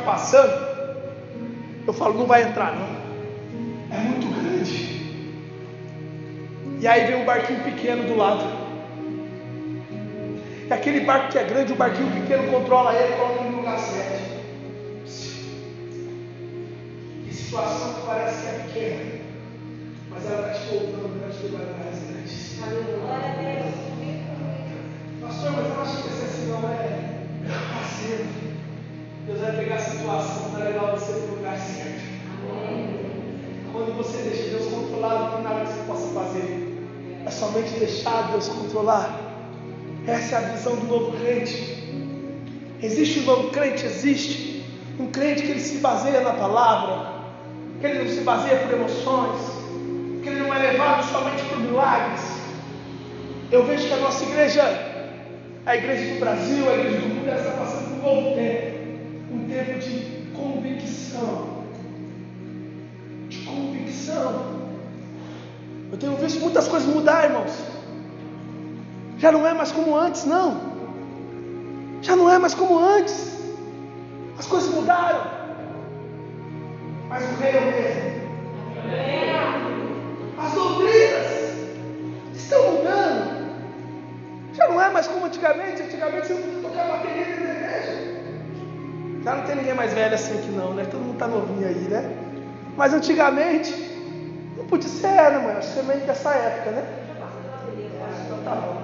passando, 0.00 0.70
eu 1.86 1.92
falo, 1.92 2.18
não 2.18 2.26
vai 2.26 2.42
entrar 2.42 2.74
não. 2.76 3.00
É 3.90 3.98
muito 4.00 4.26
grande. 4.28 5.00
E 6.80 6.86
aí 6.86 7.06
vem 7.06 7.22
um 7.22 7.24
barquinho 7.24 7.62
pequeno 7.64 8.04
do 8.04 8.16
lado. 8.16 8.44
E 10.68 10.72
aquele 10.72 11.00
barco 11.00 11.32
que 11.32 11.38
é 11.38 11.44
grande, 11.44 11.72
o 11.72 11.76
barquinho 11.76 12.10
pequeno 12.12 12.50
controla 12.50 12.94
ele, 12.94 13.16
coloca 13.16 13.40
ele 13.40 13.50
no 13.50 13.56
lugar 13.56 13.78
certo. 13.78 14.40
Que 17.24 17.34
situação 17.34 17.94
que 17.94 18.06
parece 18.06 18.42
que 18.42 18.48
é 18.48 18.52
pequena, 18.52 19.20
mas 20.10 20.26
ela 20.26 20.52
está 20.52 20.60
te 20.60 20.68
voltando, 20.70 21.22
ela 21.22 21.32
te 21.32 21.42
levar 21.42 21.74
para 21.74 21.90
as 21.90 21.98
grandes. 21.98 22.58
Glória 23.00 23.26
a 23.26 23.34
Deus. 23.34 23.90
Pastor, 25.20 25.50
mas 25.52 25.66
eu 25.66 25.82
acho 25.82 26.02
que 26.02 26.08
esse 26.08 26.24
é 26.24 26.28
sinal 26.28 26.62
é 26.70 27.20
parceiro. 27.74 28.49
Deus 29.30 29.42
vai 29.42 29.52
pegar 29.52 29.76
a 29.76 29.78
situação 29.78 30.50
para 30.50 30.64
levar 30.64 30.90
você 30.90 31.12
para 31.12 31.22
o 31.22 31.36
lugar 31.36 31.56
certo. 31.56 32.00
Quando 33.72 33.96
você 33.96 34.22
deixa 34.22 34.50
Deus 34.50 34.66
controlar, 34.66 35.20
não 35.20 35.30
tem 35.30 35.42
nada 35.44 35.60
que 35.60 35.72
você 35.72 35.84
possa 35.86 36.06
fazer. 36.08 36.84
É 37.24 37.30
somente 37.30 37.78
deixar 37.78 38.32
Deus 38.32 38.48
controlar. 38.48 39.20
Essa 40.08 40.34
é 40.34 40.38
a 40.38 40.48
visão 40.48 40.74
do 40.74 40.86
novo 40.88 41.16
crente. 41.18 41.78
Existe 42.82 43.20
um 43.20 43.22
novo 43.22 43.50
crente? 43.50 43.86
Existe. 43.86 44.64
Um 44.98 45.06
crente 45.12 45.42
que 45.42 45.50
ele 45.52 45.60
se 45.60 45.78
baseia 45.78 46.22
na 46.22 46.32
palavra, 46.32 47.12
que 47.80 47.86
ele 47.86 48.02
não 48.02 48.10
se 48.10 48.22
baseia 48.22 48.56
por 48.56 48.74
emoções, 48.74 49.40
que 50.24 50.28
ele 50.28 50.40
não 50.40 50.52
é 50.52 50.72
levado 50.72 51.04
somente 51.04 51.40
por 51.44 51.60
milagres. 51.60 52.20
Eu 53.52 53.64
vejo 53.64 53.86
que 53.86 53.94
a 53.94 53.98
nossa 53.98 54.24
igreja, 54.24 54.62
a 55.64 55.76
igreja 55.76 56.14
do 56.14 56.18
Brasil, 56.18 56.68
a 56.68 56.74
igreja 56.74 56.98
do 56.98 57.08
mundo, 57.08 57.28
está 57.28 57.50
passando 57.52 58.00
por 58.00 58.10
um 58.10 58.14
novo 58.14 58.34
tempo 58.34 58.79
um 59.30 59.48
tempo 59.48 59.78
de 59.78 60.30
convicção. 60.34 61.64
De 63.28 63.38
convicção. 63.38 64.60
Eu 65.92 65.98
tenho 65.98 66.16
visto 66.16 66.40
muitas 66.40 66.68
coisas 66.68 66.88
mudar, 66.88 67.24
irmãos. 67.24 67.52
Já 69.18 69.30
não 69.32 69.46
é 69.46 69.54
mais 69.54 69.70
como 69.70 69.96
antes, 69.96 70.24
não. 70.24 70.60
Já 72.02 72.16
não 72.16 72.30
é 72.30 72.38
mais 72.38 72.54
como 72.54 72.78
antes. 72.78 73.38
As 74.38 74.46
coisas 74.46 74.72
mudaram. 74.74 75.39
Ninguém 89.60 89.74
mais 89.74 89.92
velho 89.92 90.14
assim 90.14 90.38
aqui 90.38 90.48
não, 90.48 90.74
né? 90.74 90.84
Todo 90.90 91.00
mundo 91.00 91.18
tá 91.18 91.28
novinho 91.28 91.66
aí, 91.66 91.74
né? 91.74 92.10
Mas 92.76 92.94
antigamente, 92.94 93.74
não 94.56 94.64
podia 94.66 94.88
ser, 94.88 95.08
né, 95.08 95.38
mãe? 95.38 95.56
Acho 95.56 95.74
que 95.74 95.80
é 95.80 95.82
meio 95.82 96.00
dessa 96.00 96.30
época, 96.30 96.70
né? 96.70 96.84
Tá 98.44 98.54
bom. 98.54 98.80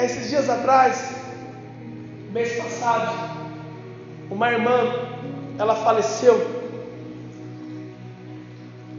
Esses 0.00 0.30
dias 0.30 0.48
atrás, 0.48 1.12
mês 2.32 2.52
passado, 2.56 3.12
uma 4.30 4.52
irmã, 4.52 4.92
ela 5.58 5.74
faleceu. 5.74 6.58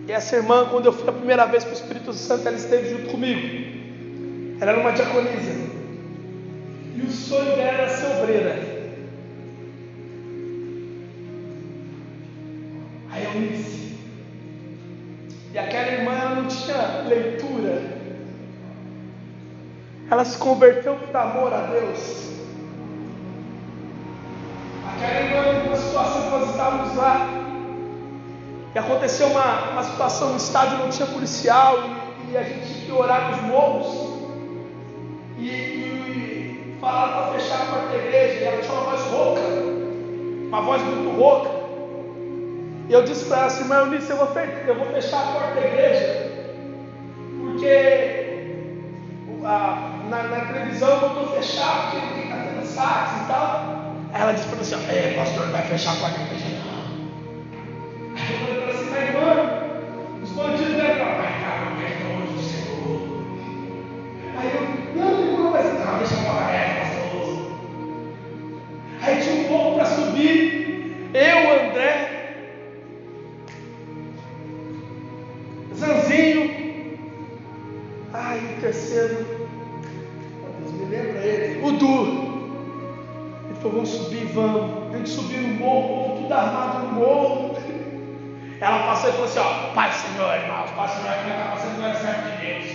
E 0.06 0.12
essa 0.12 0.36
irmã, 0.36 0.68
quando 0.70 0.88
eu 0.88 0.92
fui 0.92 1.08
a 1.08 1.14
primeira 1.14 1.46
vez 1.46 1.64
para 1.64 1.72
o 1.72 1.76
Espírito 1.76 2.12
Santo, 2.12 2.46
ela 2.46 2.58
esteve 2.58 2.90
junto 2.90 3.12
comigo. 3.12 4.60
Ela 4.60 4.72
era 4.72 4.82
uma 4.82 4.92
diaconisa. 4.92 5.79
O 7.10 7.12
sonho 7.12 7.56
dela 7.56 7.72
era 7.72 7.90
ser 7.90 8.22
obreira. 8.22 8.56
Aí 13.10 13.24
eu 13.24 13.32
disse. 13.32 13.98
E 15.52 15.58
aquela 15.58 15.88
irmã 15.88 16.12
ela 16.12 16.36
não 16.36 16.48
tinha 16.48 17.04
leitura. 17.08 17.82
Ela 20.12 20.24
se 20.24 20.38
converteu 20.38 20.98
por 20.98 21.16
amor 21.16 21.52
a 21.52 21.62
Deus. 21.62 22.30
Aquela 24.94 25.20
irmã, 25.20 25.64
uma 25.66 25.78
situação 25.78 26.22
que 26.22 26.30
nós 26.30 26.50
estávamos 26.52 26.96
lá. 26.96 27.28
E 28.76 28.78
aconteceu 28.78 29.28
uma, 29.30 29.72
uma 29.72 29.84
situação 29.84 30.30
no 30.30 30.38
estádio, 30.38 30.78
não 30.78 30.90
tinha 30.90 31.08
policial, 31.08 31.76
e, 32.28 32.34
e 32.34 32.38
a 32.38 32.44
gente 32.44 32.68
tinha 32.68 32.86
que 32.86 32.92
orar 32.92 33.32
nos 33.32 33.42
morros. 33.42 34.20
E, 35.40 35.48
e 35.48 35.99
falaram 36.80 37.14
para 37.14 37.40
fechar 37.40 37.62
a 37.62 37.66
porta 37.66 37.88
da 37.90 37.98
igreja, 37.98 38.40
e 38.40 38.44
ela 38.44 38.62
tinha 38.62 38.74
uma 38.74 38.84
voz 38.84 39.02
rouca, 39.02 39.42
uma 40.48 40.62
voz 40.62 40.82
muito 40.84 41.18
rouca. 41.18 41.50
E 42.88 42.94
eu 42.94 43.04
disse 43.04 43.26
para 43.26 43.38
ela 43.38 43.46
assim, 43.48 43.62
irmã 43.62 43.76
Eunice, 43.76 44.10
eu 44.10 44.18
vou, 44.18 44.28
eu 44.68 44.76
vou 44.76 44.86
fechar 44.88 45.20
a 45.20 45.32
porta 45.32 45.54
da 45.56 45.68
igreja, 45.68 46.32
porque 47.44 48.50
a, 49.44 50.00
na, 50.10 50.24
na, 50.24 50.46
televisão 50.46 50.90
eu 50.90 51.10
vou 51.10 51.28
fechar, 51.28 51.92
porque 51.92 52.08
que 52.14 52.28
estar 52.28 52.44
tendo 52.44 52.66
saques 52.66 53.22
e 53.22 53.28
tal. 53.28 53.80
Ela 54.12 54.32
disse 54.32 54.48
para 54.48 54.56
mim 54.56 54.62
assim, 54.62 54.76
é 54.90 55.14
pastor, 55.16 55.48
vai 55.52 55.62
fechar 55.62 55.94
a 55.94 55.96
porta 55.98 56.18
da 56.18 56.24
igreja 56.24 56.39
Então, 88.60 88.74
ela 88.74 88.88
passou 88.88 89.10
e 89.10 89.14
falou 89.14 89.26
assim: 89.26 89.40
ó, 89.40 89.74
Pai 89.74 89.90
Senhor, 89.94 90.36
irmãos, 90.36 90.70
Pai 90.72 90.90
Senhor, 90.90 91.08
aqui 91.08 91.30
está 91.30 91.44
passando 91.52 91.82
não 91.82 91.96
servo 91.96 92.30
de 92.30 92.46
Deus. 92.46 92.66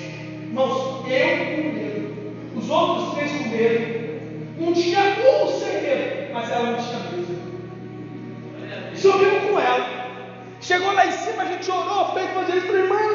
Irmãos, 0.45 1.05
eu 1.07 1.37
com 1.45 1.63
medo, 1.75 2.57
os 2.57 2.71
outros 2.71 3.15
três 3.15 3.31
com 3.33 3.49
medo, 3.51 4.21
um 4.61 4.73
tinha 4.73 5.01
um 5.01 5.61
sem 5.61 5.83
medo, 5.83 6.33
mas 6.33 6.51
ela 6.51 6.71
não 6.71 6.79
tinha 6.79 7.01
medo. 7.01 7.37
Subiu 8.97 9.41
com 9.43 9.61
ela. 9.61 10.05
Chegou 10.63 10.91
lá 10.95 11.07
em 11.07 11.13
cima, 11.13 11.43
a 11.43 11.47
gente 11.47 11.71
orou, 11.71 12.15
fez 12.15 12.31
evangelho, 12.31 12.63
falou, 12.63 12.79
irmã, 12.79 13.14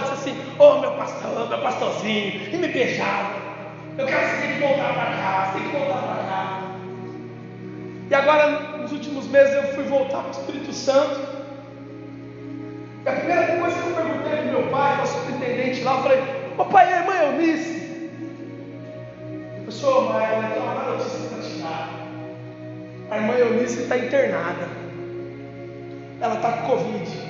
disse 0.00 0.12
assim: 0.12 0.36
Oh, 0.58 0.78
meu 0.78 0.92
pastor, 0.92 1.48
meu 1.48 1.58
pastorzinho, 1.58 2.52
e 2.52 2.56
me 2.56 2.68
beijava. 2.68 3.34
Eu 3.98 4.06
quero 4.06 4.26
você 4.28 4.46
que 4.46 4.60
voltar 4.60 4.94
para 4.94 5.04
cá, 5.16 5.50
você 5.52 5.58
tem 5.58 5.70
que 5.70 5.76
voltar 5.76 6.02
para 6.02 6.24
cá. 6.24 6.62
E 8.10 8.14
agora, 8.14 8.78
nos 8.78 8.92
últimos 8.92 9.26
meses, 9.28 9.54
eu 9.54 9.74
fui 9.74 9.84
voltar 9.84 10.22
para 10.22 10.28
o 10.28 10.30
Espírito 10.30 10.72
Santo. 10.72 11.20
E 13.04 13.08
a 13.08 13.12
primeira 13.12 13.58
coisa 13.58 13.82
que 13.82 13.88
eu 13.88 13.94
perguntei 13.94 14.30
para 14.30 14.42
meu 14.42 14.62
pai, 14.70 14.94
para 14.96 15.04
o 15.04 15.06
superintendente 15.06 15.82
lá, 15.82 15.96
eu 15.96 16.02
falei: 16.02 16.18
Ô 16.18 16.62
oh, 16.62 16.64
pai, 16.66 16.92
a 16.92 17.00
irmã 17.00 17.14
Eunice. 17.14 17.80
Eu 19.70 19.72
sou 19.72 20.12
mãe, 20.12 20.24
ela 20.24 20.48
tem 20.48 20.62
uma 20.62 20.74
notícia 20.74 21.28
para 21.28 21.42
te 21.42 21.52
dar. 21.62 21.88
A 23.10 23.16
irmã 23.16 23.34
Eunice 23.34 23.82
está 23.82 23.96
internada. 23.96 24.68
Ela 26.20 26.34
está 26.34 26.52
com 26.52 26.70
Covid 26.70 27.29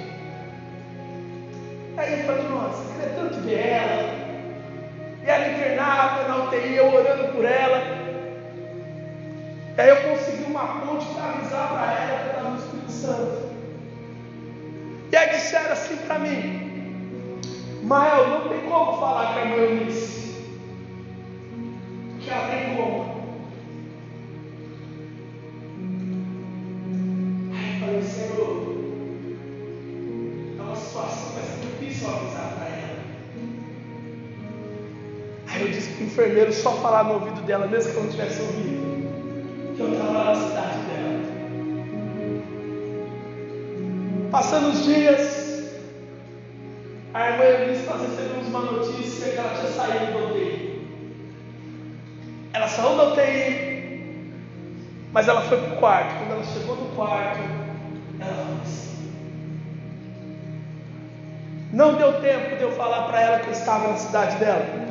gente 2.11 2.27
falando, 2.27 2.51
nossa, 2.51 2.83
eu 2.83 2.93
queria 2.93 3.15
tanto 3.15 3.41
de 3.41 3.55
ela. 3.55 4.21
E 5.23 5.29
ela 5.29 5.49
internava, 5.49 6.29
na 6.29 6.45
UTI, 6.45 6.77
eu 6.77 6.95
orando 6.95 7.33
por 7.33 7.45
ela. 7.45 8.01
E 9.77 9.81
aí 9.81 9.89
eu 9.89 9.97
consegui 9.97 10.45
uma 10.45 10.81
ponte 10.81 11.07
para 11.15 11.25
avisar 11.25 11.69
para 11.69 11.93
ela 11.93 12.19
que 12.19 12.29
estava 12.29 12.51
no 12.51 12.59
Espírito 12.59 12.93
Santo. 12.93 13.51
E 15.13 15.17
aí 15.17 15.31
disseram 15.31 15.73
assim 15.73 15.97
para 15.97 16.19
mim, 16.19 17.41
Mael, 17.83 18.29
não 18.29 18.49
tem 18.49 18.61
como 18.61 19.01
falar 19.01 19.35
que 19.35 19.41
a 19.41 19.45
mãe 19.47 19.85
disse. 19.87 20.20
Enfermeiro 36.21 36.53
só 36.53 36.73
falar 36.73 37.05
no 37.05 37.15
ouvido 37.15 37.41
dela, 37.47 37.67
mesmo 37.67 37.93
que 37.93 37.97
eu 37.97 38.03
não 38.05 38.11
tivesse 38.11 38.43
ouvido, 38.43 39.75
que 39.75 39.81
eu 39.81 39.93
estava 39.93 40.25
na 40.25 40.35
cidade 40.35 40.79
dela. 40.81 41.21
Passando 44.31 44.69
os 44.69 44.85
dias, 44.85 45.81
a 47.15 47.31
irmã 47.31 47.45
Eunice 47.45 47.87
nós 47.87 48.03
recebemos 48.03 48.49
uma 48.49 48.61
notícia 48.61 49.33
que 49.33 49.39
ela 49.39 49.55
tinha 49.55 49.73
saído 49.73 50.13
do 50.13 50.27
UTI. 50.27 50.87
Ela 52.53 52.69
saiu 52.69 52.97
da 52.97 53.09
UTI, 53.13 54.35
mas 55.13 55.27
ela 55.27 55.41
foi 55.41 55.59
para 55.59 55.75
o 55.75 55.77
quarto. 55.79 56.19
Quando 56.19 56.33
ela 56.33 56.45
chegou 56.45 56.77
no 56.77 56.95
quarto, 56.95 57.41
ela 58.21 58.47
faleceu. 58.47 58.91
Não 61.73 61.95
deu 61.95 62.21
tempo 62.21 62.57
de 62.57 62.63
eu 62.63 62.73
falar 62.73 63.05
para 63.05 63.21
ela 63.23 63.39
que 63.39 63.47
eu 63.47 63.53
estava 63.53 63.89
na 63.89 63.97
cidade 63.97 64.37
dela. 64.37 64.90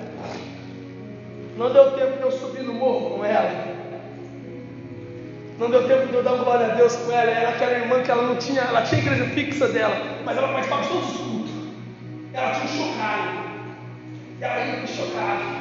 Não 1.60 1.74
deu 1.74 1.92
tempo 1.92 2.16
de 2.16 2.22
eu 2.22 2.32
subir 2.32 2.64
no 2.64 2.74
morro 2.74 3.18
com 3.18 3.26
ela. 3.26 3.52
Não 5.60 5.70
deu 5.70 5.86
tempo 5.90 6.08
de 6.08 6.14
eu 6.14 6.24
dar 6.24 6.38
glória 6.38 6.68
a 6.68 6.76
Deus 6.76 6.96
com 6.96 7.12
ela. 7.12 7.30
Era 7.30 7.50
aquela 7.50 7.74
irmã 7.74 8.02
que 8.02 8.10
ela 8.10 8.24
não 8.24 8.38
tinha, 8.38 8.62
ela 8.62 8.82
tinha 8.84 9.02
igreja 9.02 9.26
fixa 9.26 9.68
dela, 9.68 9.94
mas 10.24 10.38
ela 10.38 10.54
participava 10.54 10.84
de 10.84 10.88
todos 10.88 11.10
os 11.10 11.18
cultos. 11.18 11.52
Ela 12.32 12.52
tinha 12.52 12.64
um 12.64 12.68
chocalho. 12.70 13.40
Ela 14.40 14.66
ia 14.66 14.88
chocalho. 14.88 15.60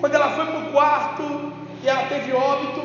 Quando 0.00 0.14
ela 0.16 0.30
foi 0.32 0.46
para 0.46 0.58
o 0.58 0.72
quarto 0.72 1.52
e 1.84 1.88
ela 1.88 2.02
teve 2.08 2.32
óbito, 2.32 2.80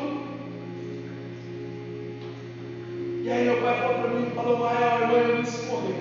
e 3.24 3.32
aí 3.32 3.46
meu 3.46 3.62
pai 3.64 3.80
falou 3.80 3.96
para 3.96 4.10
mim, 4.10 4.32
falou, 4.36 4.60
maior 4.60 5.02
irmã, 5.02 5.14
eu 5.14 5.42
disse 5.42 5.66
morreu. 5.66 5.96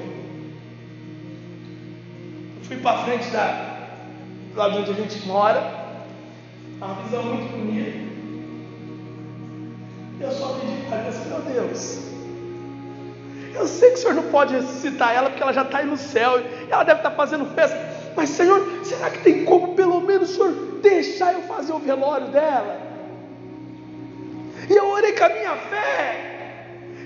Eu 2.59 2.64
fui 2.64 2.76
para 2.76 2.98
frente 3.05 3.31
da, 3.31 3.69
lá 4.55 4.69
de 4.69 4.79
onde 4.79 4.91
a 4.91 4.95
gente 4.95 5.27
mora. 5.27 5.81
Uma 6.79 6.95
visão 7.03 7.23
muito 7.23 7.51
bonita. 7.53 8.11
Eu 10.21 10.31
só 10.33 10.59
pedi 10.61 10.87
para 10.89 10.99
Deus, 10.99 11.27
meu 11.27 11.41
Deus. 11.41 12.11
Eu 13.55 13.67
sei 13.67 13.91
que 13.91 13.97
o 13.97 13.99
Senhor 13.99 14.15
não 14.15 14.25
pode 14.25 14.55
ressuscitar 14.55 15.15
ela, 15.15 15.29
porque 15.31 15.43
ela 15.43 15.53
já 15.53 15.63
está 15.63 15.79
aí 15.79 15.87
no 15.87 15.97
céu. 15.97 16.41
Ela 16.71 16.85
deve 16.85 17.01
estar 17.01 17.11
fazendo 17.13 17.47
festa. 17.55 17.77
Mas, 18.17 18.31
Senhor, 18.31 18.85
será 18.85 19.11
que 19.11 19.19
tem 19.21 19.45
como 19.45 19.75
pelo 19.75 20.01
menos 20.01 20.31
o 20.31 20.35
Senhor 20.35 20.53
deixar 20.83 21.33
eu 21.35 21.43
fazer 21.43 21.73
o 21.73 21.79
velório 21.79 22.29
dela? 22.29 22.81
E 24.69 24.73
eu 24.75 24.89
orei 24.91 25.13
com 25.13 25.25
a 25.25 25.29
minha 25.29 25.57
fé. 25.57 26.31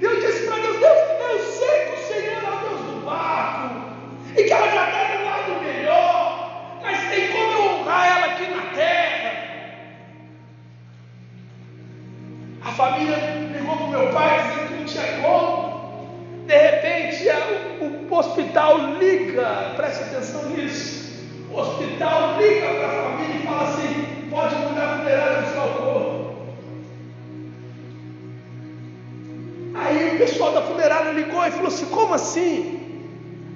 E 0.00 0.04
eu 0.04 0.20
disse 0.20 0.46
para 0.46 0.56
Deus, 0.56 0.78
Deus, 0.78 0.98
eu 1.30 1.38
sei 1.38 1.84
que 1.86 1.94
o 1.94 2.06
Senhor 2.06 2.42
é 2.42 2.48
o 2.48 2.68
Deus 2.68 2.80
do 2.80 3.06
barco. 3.06 3.74
E 4.36 4.44
que 4.44 4.52
ela 4.52 4.68
já 4.68 4.88
está 4.88 5.03
assim? 32.14 32.80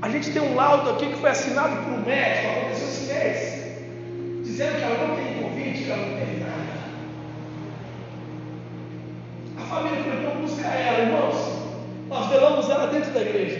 A 0.00 0.08
gente 0.08 0.30
tem 0.30 0.42
um 0.42 0.54
laudo 0.54 0.90
aqui 0.90 1.06
que 1.06 1.20
foi 1.20 1.30
assinado 1.30 1.82
por 1.82 1.92
um 1.92 2.04
médico, 2.04 2.48
aconteceu 2.48 2.88
esse 2.88 3.12
mês, 3.12 4.44
dizendo 4.44 4.76
que 4.76 4.82
ela 4.82 5.08
não 5.08 5.16
tem 5.16 5.42
Covid, 5.42 5.84
que 5.84 5.90
ela 5.90 6.06
não 6.06 6.16
tem 6.18 6.38
nada. 6.38 6.78
A 9.56 9.60
família 9.62 10.02
foi 10.04 10.16
então 10.16 10.40
buscar 10.40 10.74
ela, 10.74 11.00
irmãos. 11.00 11.58
Nós 12.08 12.26
velamos 12.28 12.70
ela 12.70 12.86
dentro 12.86 13.10
da 13.12 13.20
igreja 13.20 13.57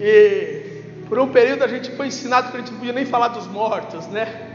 E 0.00 0.82
por 1.08 1.18
um 1.18 1.28
período 1.28 1.62
a 1.62 1.68
gente 1.68 1.90
foi 1.92 2.08
ensinado 2.08 2.50
que 2.50 2.56
a 2.56 2.60
gente 2.60 2.72
não 2.72 2.78
podia 2.78 2.92
nem 2.92 3.06
falar 3.06 3.28
dos 3.28 3.46
mortos, 3.46 4.06
né? 4.08 4.46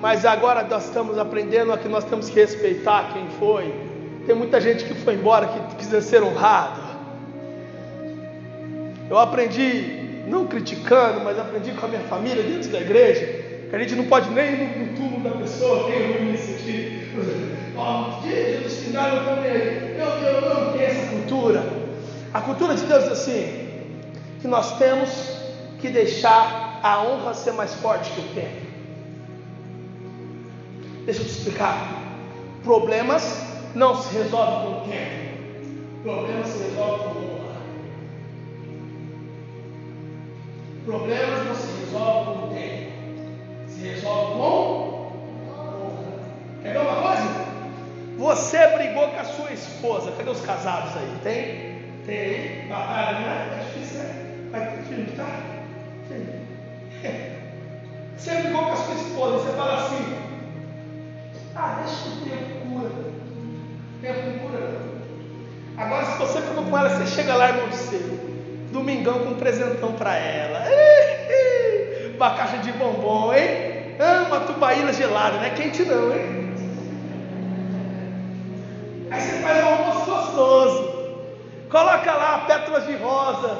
Mas 0.00 0.24
agora 0.24 0.64
nós 0.64 0.86
estamos 0.86 1.16
aprendendo 1.16 1.72
a 1.72 1.78
que 1.78 1.88
nós 1.88 2.04
temos 2.04 2.28
que 2.28 2.40
respeitar 2.40 3.12
quem 3.12 3.28
foi. 3.38 3.72
Tem 4.26 4.34
muita 4.34 4.60
gente 4.60 4.84
que 4.84 4.94
foi 4.94 5.14
embora 5.14 5.46
que 5.46 5.76
quiser 5.76 6.00
ser 6.00 6.22
honrado. 6.22 6.80
Eu 9.08 9.18
aprendi, 9.18 10.24
não 10.26 10.46
criticando, 10.46 11.20
mas 11.20 11.38
aprendi 11.38 11.70
com 11.72 11.86
a 11.86 11.88
minha 11.88 12.02
família 12.02 12.42
dentro 12.42 12.70
da 12.70 12.80
igreja, 12.80 13.26
que 13.68 13.76
a 13.76 13.78
gente 13.78 13.94
não 13.94 14.04
pode 14.04 14.30
nem 14.30 14.54
ir 14.54 14.78
no, 14.78 14.96
túmulo 14.96 15.20
da 15.22 15.36
pessoa, 15.36 15.90
tem 15.90 16.32
isso 16.32 16.52
aqui. 16.54 17.02
Ó, 17.76 18.20
dia 18.22 18.60
dos 18.60 18.74
finados 18.78 19.18
eu 19.18 19.24
também. 19.24 19.52
Eu, 19.98 20.06
eu, 20.06 20.40
eu 20.40 20.64
não 20.64 20.72
tenho 20.72 20.84
essa 20.84 21.06
cultura. 21.08 21.81
A 22.34 22.40
cultura 22.40 22.74
de 22.74 22.84
Deus 22.86 23.04
é 23.04 23.12
assim, 23.12 23.68
que 24.40 24.48
nós 24.48 24.78
temos 24.78 25.10
que 25.80 25.90
deixar 25.90 26.80
a 26.82 27.02
honra 27.02 27.34
ser 27.34 27.52
mais 27.52 27.74
forte 27.74 28.10
que 28.12 28.20
o 28.20 28.34
tempo. 28.34 28.66
Deixa 31.04 31.20
eu 31.20 31.26
te 31.26 31.30
explicar. 31.30 31.92
Problemas 32.64 33.42
não 33.74 33.94
se 34.00 34.14
resolvem 34.16 34.64
com 34.64 34.78
o 34.78 34.90
tempo. 34.90 35.22
Problemas 36.02 36.48
se 36.48 36.62
resolvem 36.62 37.08
com 37.08 37.18
honra. 37.18 37.52
Problemas 40.86 41.46
não 41.46 41.54
se 41.54 41.80
resolvem 41.80 42.24
com 42.24 42.46
o 42.46 42.54
tempo. 42.54 42.92
Se 43.68 43.80
resolve 43.88 44.32
com 44.32 44.40
honra. 44.40 45.12
Quer 46.62 46.72
ver 46.72 46.78
uma 46.78 47.02
coisa? 47.02 47.52
Você 48.16 48.66
brigou 48.68 49.08
com 49.08 49.20
a 49.20 49.24
sua 49.24 49.52
esposa. 49.52 50.12
Cadê 50.12 50.30
os 50.30 50.40
casados 50.40 50.96
aí? 50.96 51.18
Tem? 51.22 51.71
Tem? 52.06 52.68
Batalha, 52.68 53.18
não 53.20 53.28
é? 53.28 53.64
Difícil, 53.64 53.98
né? 53.98 54.14
Vai 54.50 54.60
ter 54.60 54.82
filho, 54.82 55.16
tá? 55.16 55.40
Tem. 56.08 56.42
Você 58.16 58.34
brigou 58.36 58.62
com 58.62 58.72
a 58.72 58.76
sua 58.76 58.94
esposa. 58.94 59.38
Você 59.38 59.56
fala 59.56 59.74
assim: 59.84 60.14
Ah, 61.54 61.82
deixa 61.84 62.08
o 62.08 62.28
tempo 62.28 62.66
cura. 62.66 62.88
O 62.88 64.00
tempo 64.00 64.38
cura, 64.40 64.58
não. 64.58 65.84
Agora, 65.84 66.04
se 66.04 66.18
você 66.18 66.40
ficou 66.40 66.64
com 66.64 66.78
ela, 66.78 66.88
você 66.90 67.06
chega 67.06 67.34
lá, 67.34 67.48
irmão 67.48 67.68
do 67.68 67.74
seu. 67.74 68.20
Domingão 68.72 69.20
com 69.20 69.30
um 69.30 69.34
presentão 69.34 69.92
para 69.92 70.16
ela. 70.16 70.64
Uma 72.16 72.34
caixa 72.34 72.58
de 72.58 72.72
bombom, 72.72 73.34
hein? 73.34 73.72
Ah, 73.98 74.26
uma 74.26 74.40
tubaína 74.40 74.92
gelada, 74.92 75.36
não 75.36 75.44
é 75.44 75.50
quente 75.50 75.84
não, 75.84 76.12
hein? 76.12 76.54
Aí 79.10 79.20
você 79.20 79.36
faz. 79.42 79.61
Coloca 81.72 82.12
lá 82.12 82.44
pétalas 82.46 82.86
de 82.86 82.96
rosa. 82.96 83.56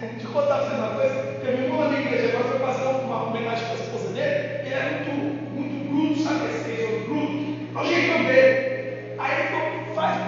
Eu 0.00 0.30
contar 0.30 0.58
pra 0.58 0.64
você 0.64 0.76
uma 0.76 0.90
coisa. 0.90 1.40
Teve 1.44 1.72
um 1.72 1.90
na 1.90 1.98
igreja 1.98 2.28
agora 2.28 2.44
foi 2.44 2.58
passar 2.60 2.90
uma 2.90 3.24
homenagem 3.24 3.64
para 3.64 3.74
a 3.74 3.80
esposa 3.80 4.08
dele. 4.10 4.60
Ele 4.64 4.72
era 4.72 4.90
muito, 4.90 5.10
muito 5.52 5.88
bruto, 5.90 6.22
sabe 6.22 6.44
esse 6.46 7.04
bruto? 7.08 7.88
Jeitão 7.88 8.22
dele. 8.22 9.16
Aí 9.18 9.32
ele 9.40 9.92
faz, 9.92 10.18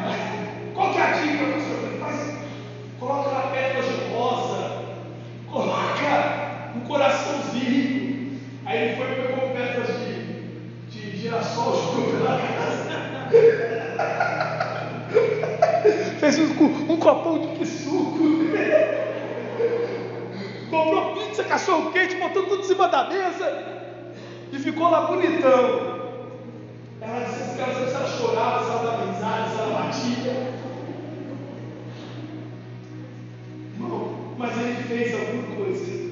qual 0.74 0.92
que 0.92 0.98
é 0.98 1.02
a 1.02 1.12
dica, 1.12 1.44
professor? 1.44 1.78
Faz, 2.00 2.34
coloca 2.98 3.28
lá 3.28 3.42
pétalas 3.52 3.86
de 3.86 3.94
rosa. 4.12 4.60
Coloca 5.52 6.72
um 6.74 6.80
coraçãozinho. 6.80 8.40
Aí 8.66 8.82
ele 8.82 8.96
foi 8.96 9.12
e 9.12 9.14
pegou 9.14 9.50
pétalas 9.50 10.00
de, 10.00 10.14
de 10.90 11.16
girassol, 11.16 11.76
jogou 11.76 12.10
pela 12.10 12.38
casa. 12.38 12.74
Fez 16.18 16.38
um, 16.38 16.92
um 16.92 16.96
copão 16.96 17.54
de 17.58 17.66
suco. 17.66 18.18
Comprou 20.70 21.14
pizza, 21.14 21.43
cachorro 21.54 21.92
quente, 21.92 22.16
botou 22.16 22.46
tudo 22.46 22.62
em 22.62 22.64
cima 22.64 22.88
da 22.88 23.08
mesa. 23.08 23.64
E 24.52 24.58
ficou 24.58 24.90
lá 24.90 25.02
bonitão. 25.02 25.94
Ela 27.00 27.20
disse 27.24 27.54
que 27.54 27.60
ela, 27.60 27.88
se 27.88 27.94
ela 27.94 28.08
chorava, 28.08 28.64
se 28.64 28.70
ela 28.70 28.82
dava 28.82 29.48
se 29.48 29.60
ela 29.60 29.82
batia. 29.82 30.54
Irmão, 33.74 34.34
mas 34.36 34.58
ele 34.58 34.82
fez 34.82 35.14
alguma 35.14 35.56
coisa. 35.56 36.04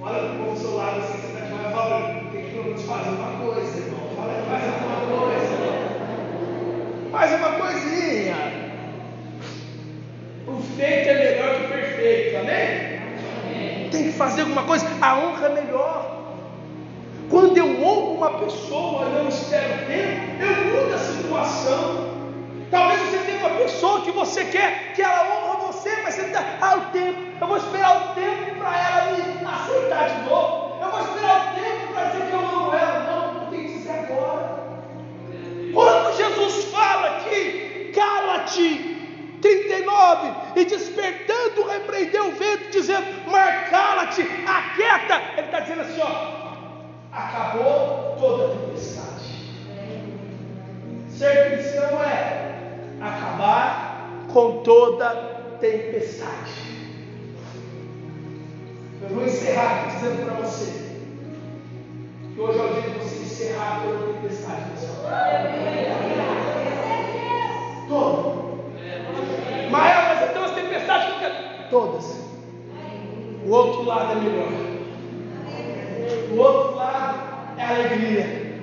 Olha 0.00 0.20
para 0.20 0.32
o 0.32 0.38
povo 0.38 0.52
do 0.52 0.58
seu 0.58 0.76
lado 0.76 1.00
assim, 1.00 1.18
você 1.18 1.26
está 1.26 1.40
de 1.44 1.52
olhando, 1.52 1.72
fala, 1.74 2.24
tem 2.32 2.44
que 2.44 2.50
pelo 2.50 2.64
menos 2.64 2.82
fazer 2.82 3.10
uma 3.10 3.44
coisa, 3.44 3.78
irmão. 3.78 4.08
Fala, 4.16 4.44
faz 4.48 4.64
alguma 4.72 5.00
coisa. 5.20 5.56
Faz 7.10 7.32
uma 7.34 7.52
coisinha. 7.58 8.36
O 10.46 10.62
feito 10.76 11.08
é 11.08 11.14
melhor 11.14 11.58
que 11.58 11.64
o 11.64 11.68
perfeito, 11.68 12.36
amém? 12.38 12.87
Tem 13.90 14.04
que 14.04 14.12
fazer 14.12 14.42
alguma 14.42 14.64
coisa, 14.64 14.86
a 15.00 15.18
honra 15.18 15.46
é 15.46 15.62
melhor. 15.62 16.18
Quando 17.30 17.56
eu 17.56 17.82
honro 17.82 18.14
uma 18.14 18.30
pessoa 18.38 19.06
e 19.06 19.14
não 19.14 19.28
espero 19.28 19.86
tempo, 19.86 20.42
eu 20.42 20.82
mudo 20.82 20.94
a 20.94 20.98
situação. 20.98 22.18
Talvez 22.70 23.00
você 23.00 23.18
tenha 23.18 23.38
uma 23.46 23.58
pessoa 23.58 24.02
que 24.02 24.10
você 24.10 24.44
quer 24.44 24.92
que 24.94 25.02
ela 25.02 25.24
honra 25.24 25.72
você, 25.72 25.90
mas 26.02 26.14
você 26.14 26.22
está, 26.22 26.58
ah, 26.60 26.76
o 26.76 26.80
tempo, 26.92 27.18
eu 27.40 27.46
vou 27.46 27.56
esperar 27.56 27.96
o 27.96 28.14
tempo 28.14 28.58
para 28.58 28.88
ela 28.88 29.12
me 29.12 29.22
aceitar 29.46 30.08
de 30.08 30.28
novo. 30.28 30.82
Eu 30.82 30.90
vou 30.90 31.00
esperar 31.00 31.52
o 31.52 31.60
tempo 31.60 31.92
para 31.92 32.04
dizer 32.04 32.26
que 32.26 32.32
eu 32.32 32.40
amo 32.40 32.72
ela. 32.74 33.00
Não, 33.00 33.42
eu 33.42 33.50
tenho 33.50 33.62
que 33.62 33.78
dizer 33.78 33.90
agora. 33.90 34.58
Quando 35.72 36.16
Jesus 36.16 36.64
fala 36.64 37.16
aqui, 37.16 37.92
cala-te, 37.94 38.96
39, 39.40 40.30
e 40.56 40.64
despertando 40.64 41.37
repreendeu 41.66 42.28
o 42.28 42.32
vento, 42.32 42.70
dizendo, 42.70 43.06
mar 43.30 43.70
cala-te, 43.70 44.22
aquieta. 44.22 45.22
Ele 45.36 45.46
está 45.46 45.60
dizendo 45.60 45.80
assim: 45.82 46.00
ó, 46.00 46.38
acabou 47.12 48.16
toda 48.18 48.44
a 48.44 48.56
tempestade. 48.56 49.08
Ser 51.10 51.52
cristão 51.52 52.02
é 52.02 52.48
acabou 53.00 54.32
com 54.32 54.62
toda 54.62 55.10
tempestade. 55.60 56.68
Eu 59.02 59.08
vou 59.10 59.24
encerrar 59.24 59.86
dizendo 59.88 60.24
para 60.24 60.34
você 60.34 60.88
que 62.34 62.40
hoje 62.40 62.58
é 62.58 62.62
o 62.62 62.72
dia 62.72 62.82
de 62.82 62.98
você 62.98 63.16
encerrar 63.22 63.82
toda 63.82 64.12
tempestade 64.12 64.70
da 64.70 66.37
Todas. 71.70 72.28
O 73.46 73.50
outro 73.50 73.84
lado 73.84 74.12
é 74.12 74.14
melhor. 74.16 74.52
O 76.30 76.36
outro 76.38 76.76
lado 76.76 77.18
é 77.58 77.64
alegria. 77.64 78.60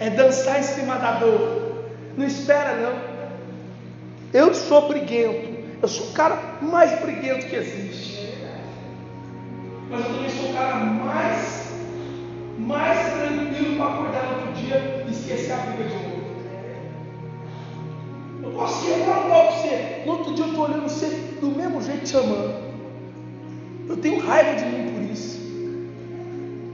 É 0.00 0.10
dançar 0.10 0.60
em 0.60 0.62
cima 0.62 0.96
da 0.96 1.12
dor. 1.12 1.84
Não 2.16 2.26
espera 2.26 2.76
não. 2.76 3.14
Eu 4.32 4.54
sou 4.54 4.88
briguento. 4.88 5.54
Eu 5.82 5.88
sou 5.88 6.08
o 6.08 6.12
cara 6.12 6.58
mais 6.62 7.00
briguento 7.00 7.46
que 7.46 7.56
existe 7.56 8.14
mas 9.94 10.06
eu 10.06 10.12
também 10.12 10.30
sou 10.30 10.50
o 10.50 10.54
cara 10.54 10.76
mais, 10.76 11.72
mais 12.58 13.12
tranquilo 13.12 13.76
para 13.76 13.94
acordar 13.94 14.22
no 14.24 14.34
outro 14.38 14.52
dia 14.54 15.04
e 15.06 15.10
esquecer 15.10 15.52
a 15.52 15.56
briga 15.56 15.88
de 15.88 15.94
novo. 15.94 16.13
Posso 18.54 18.86
quebrar 18.86 19.26
um 19.26 19.28
pau 19.28 19.52
você. 19.52 20.02
No 20.06 20.12
outro 20.12 20.34
dia 20.34 20.44
eu 20.44 20.48
estou 20.48 20.64
olhando 20.64 20.82
você 20.82 21.06
do 21.40 21.48
mesmo 21.48 21.82
jeito 21.82 22.04
te 22.04 22.16
amando. 22.16 22.54
Eu 23.88 23.96
tenho 23.96 24.20
raiva 24.20 24.54
de 24.54 24.64
mim 24.64 24.92
por 24.92 25.02
isso. 25.12 25.40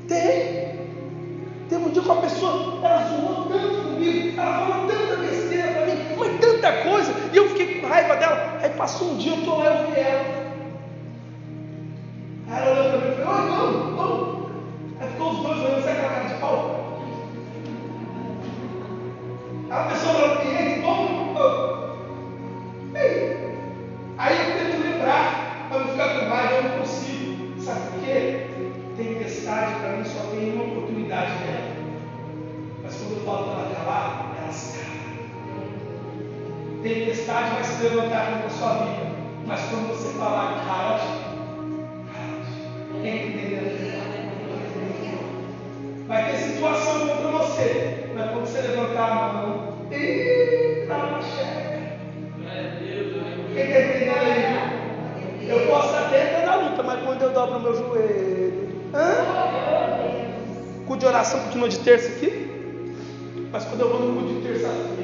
Tem. 0.06 0.60
Teve 1.68 1.84
um 1.84 1.90
dia 1.90 2.02
com 2.02 2.12
a 2.12 2.16
pessoa, 2.16 2.80
ela 2.82 3.08
zoou 3.08 3.46
tanto 3.46 3.82
comigo, 3.84 4.40
ela 4.40 4.66
falou 4.66 4.88
tanta 4.88 5.16
besteira 5.16 5.68
para 5.68 5.86
mim, 5.86 5.92
mas 6.18 6.40
tanta 6.40 6.72
coisa, 6.82 7.14
e 7.32 7.36
eu 7.36 7.48
fiquei 7.50 7.80
com 7.80 7.86
raiva 7.86 8.16
dela. 8.16 8.58
Aí 8.60 8.70
passou 8.70 9.12
um 9.12 9.16
dia, 9.16 9.32
eu 9.32 9.38
estou 9.38 9.58
lá 9.58 9.64
e 9.64 9.68
eu 9.68 9.90
vi 9.92 10.00
ela. 10.00 10.39
Levantar 37.80 38.32
contra 38.32 38.46
a 38.46 38.50
sua 38.50 38.72
vida. 38.84 39.10
Mas 39.46 39.60
quando 39.62 39.88
você 39.88 40.18
falar, 40.18 40.64
cala 40.66 41.20
Vai 46.10 46.28
ter 46.28 46.38
situação 46.38 47.06
contra 47.06 47.28
você, 47.28 48.10
mas 48.16 48.30
quando 48.32 48.46
você 48.46 48.60
levantar 48.62 49.12
a 49.12 49.32
mão, 49.32 49.74
eita. 49.92 51.20
Quem 53.54 53.62
está 53.62 53.80
entendendo 53.80 54.10
aí? 54.18 55.48
Eu 55.48 55.66
posso 55.68 55.94
até 55.94 56.26
estar 56.26 56.46
na 56.46 56.68
luta, 56.68 56.82
mas 56.82 57.04
quando 57.04 57.22
eu 57.22 57.30
dobro 57.30 57.60
meu 57.60 57.76
joelho, 57.76 58.68
hã? 58.92 59.24
Cu 60.84 60.96
de 60.96 61.06
oração 61.06 61.44
continua 61.44 61.68
de 61.68 61.78
terça 61.78 62.08
aqui, 62.08 62.50
mas 63.52 63.64
quando 63.66 63.80
eu 63.80 63.88
vou 63.90 64.00
no 64.00 64.20
cu 64.20 64.34
de 64.34 64.48
terça-feira, 64.48 64.99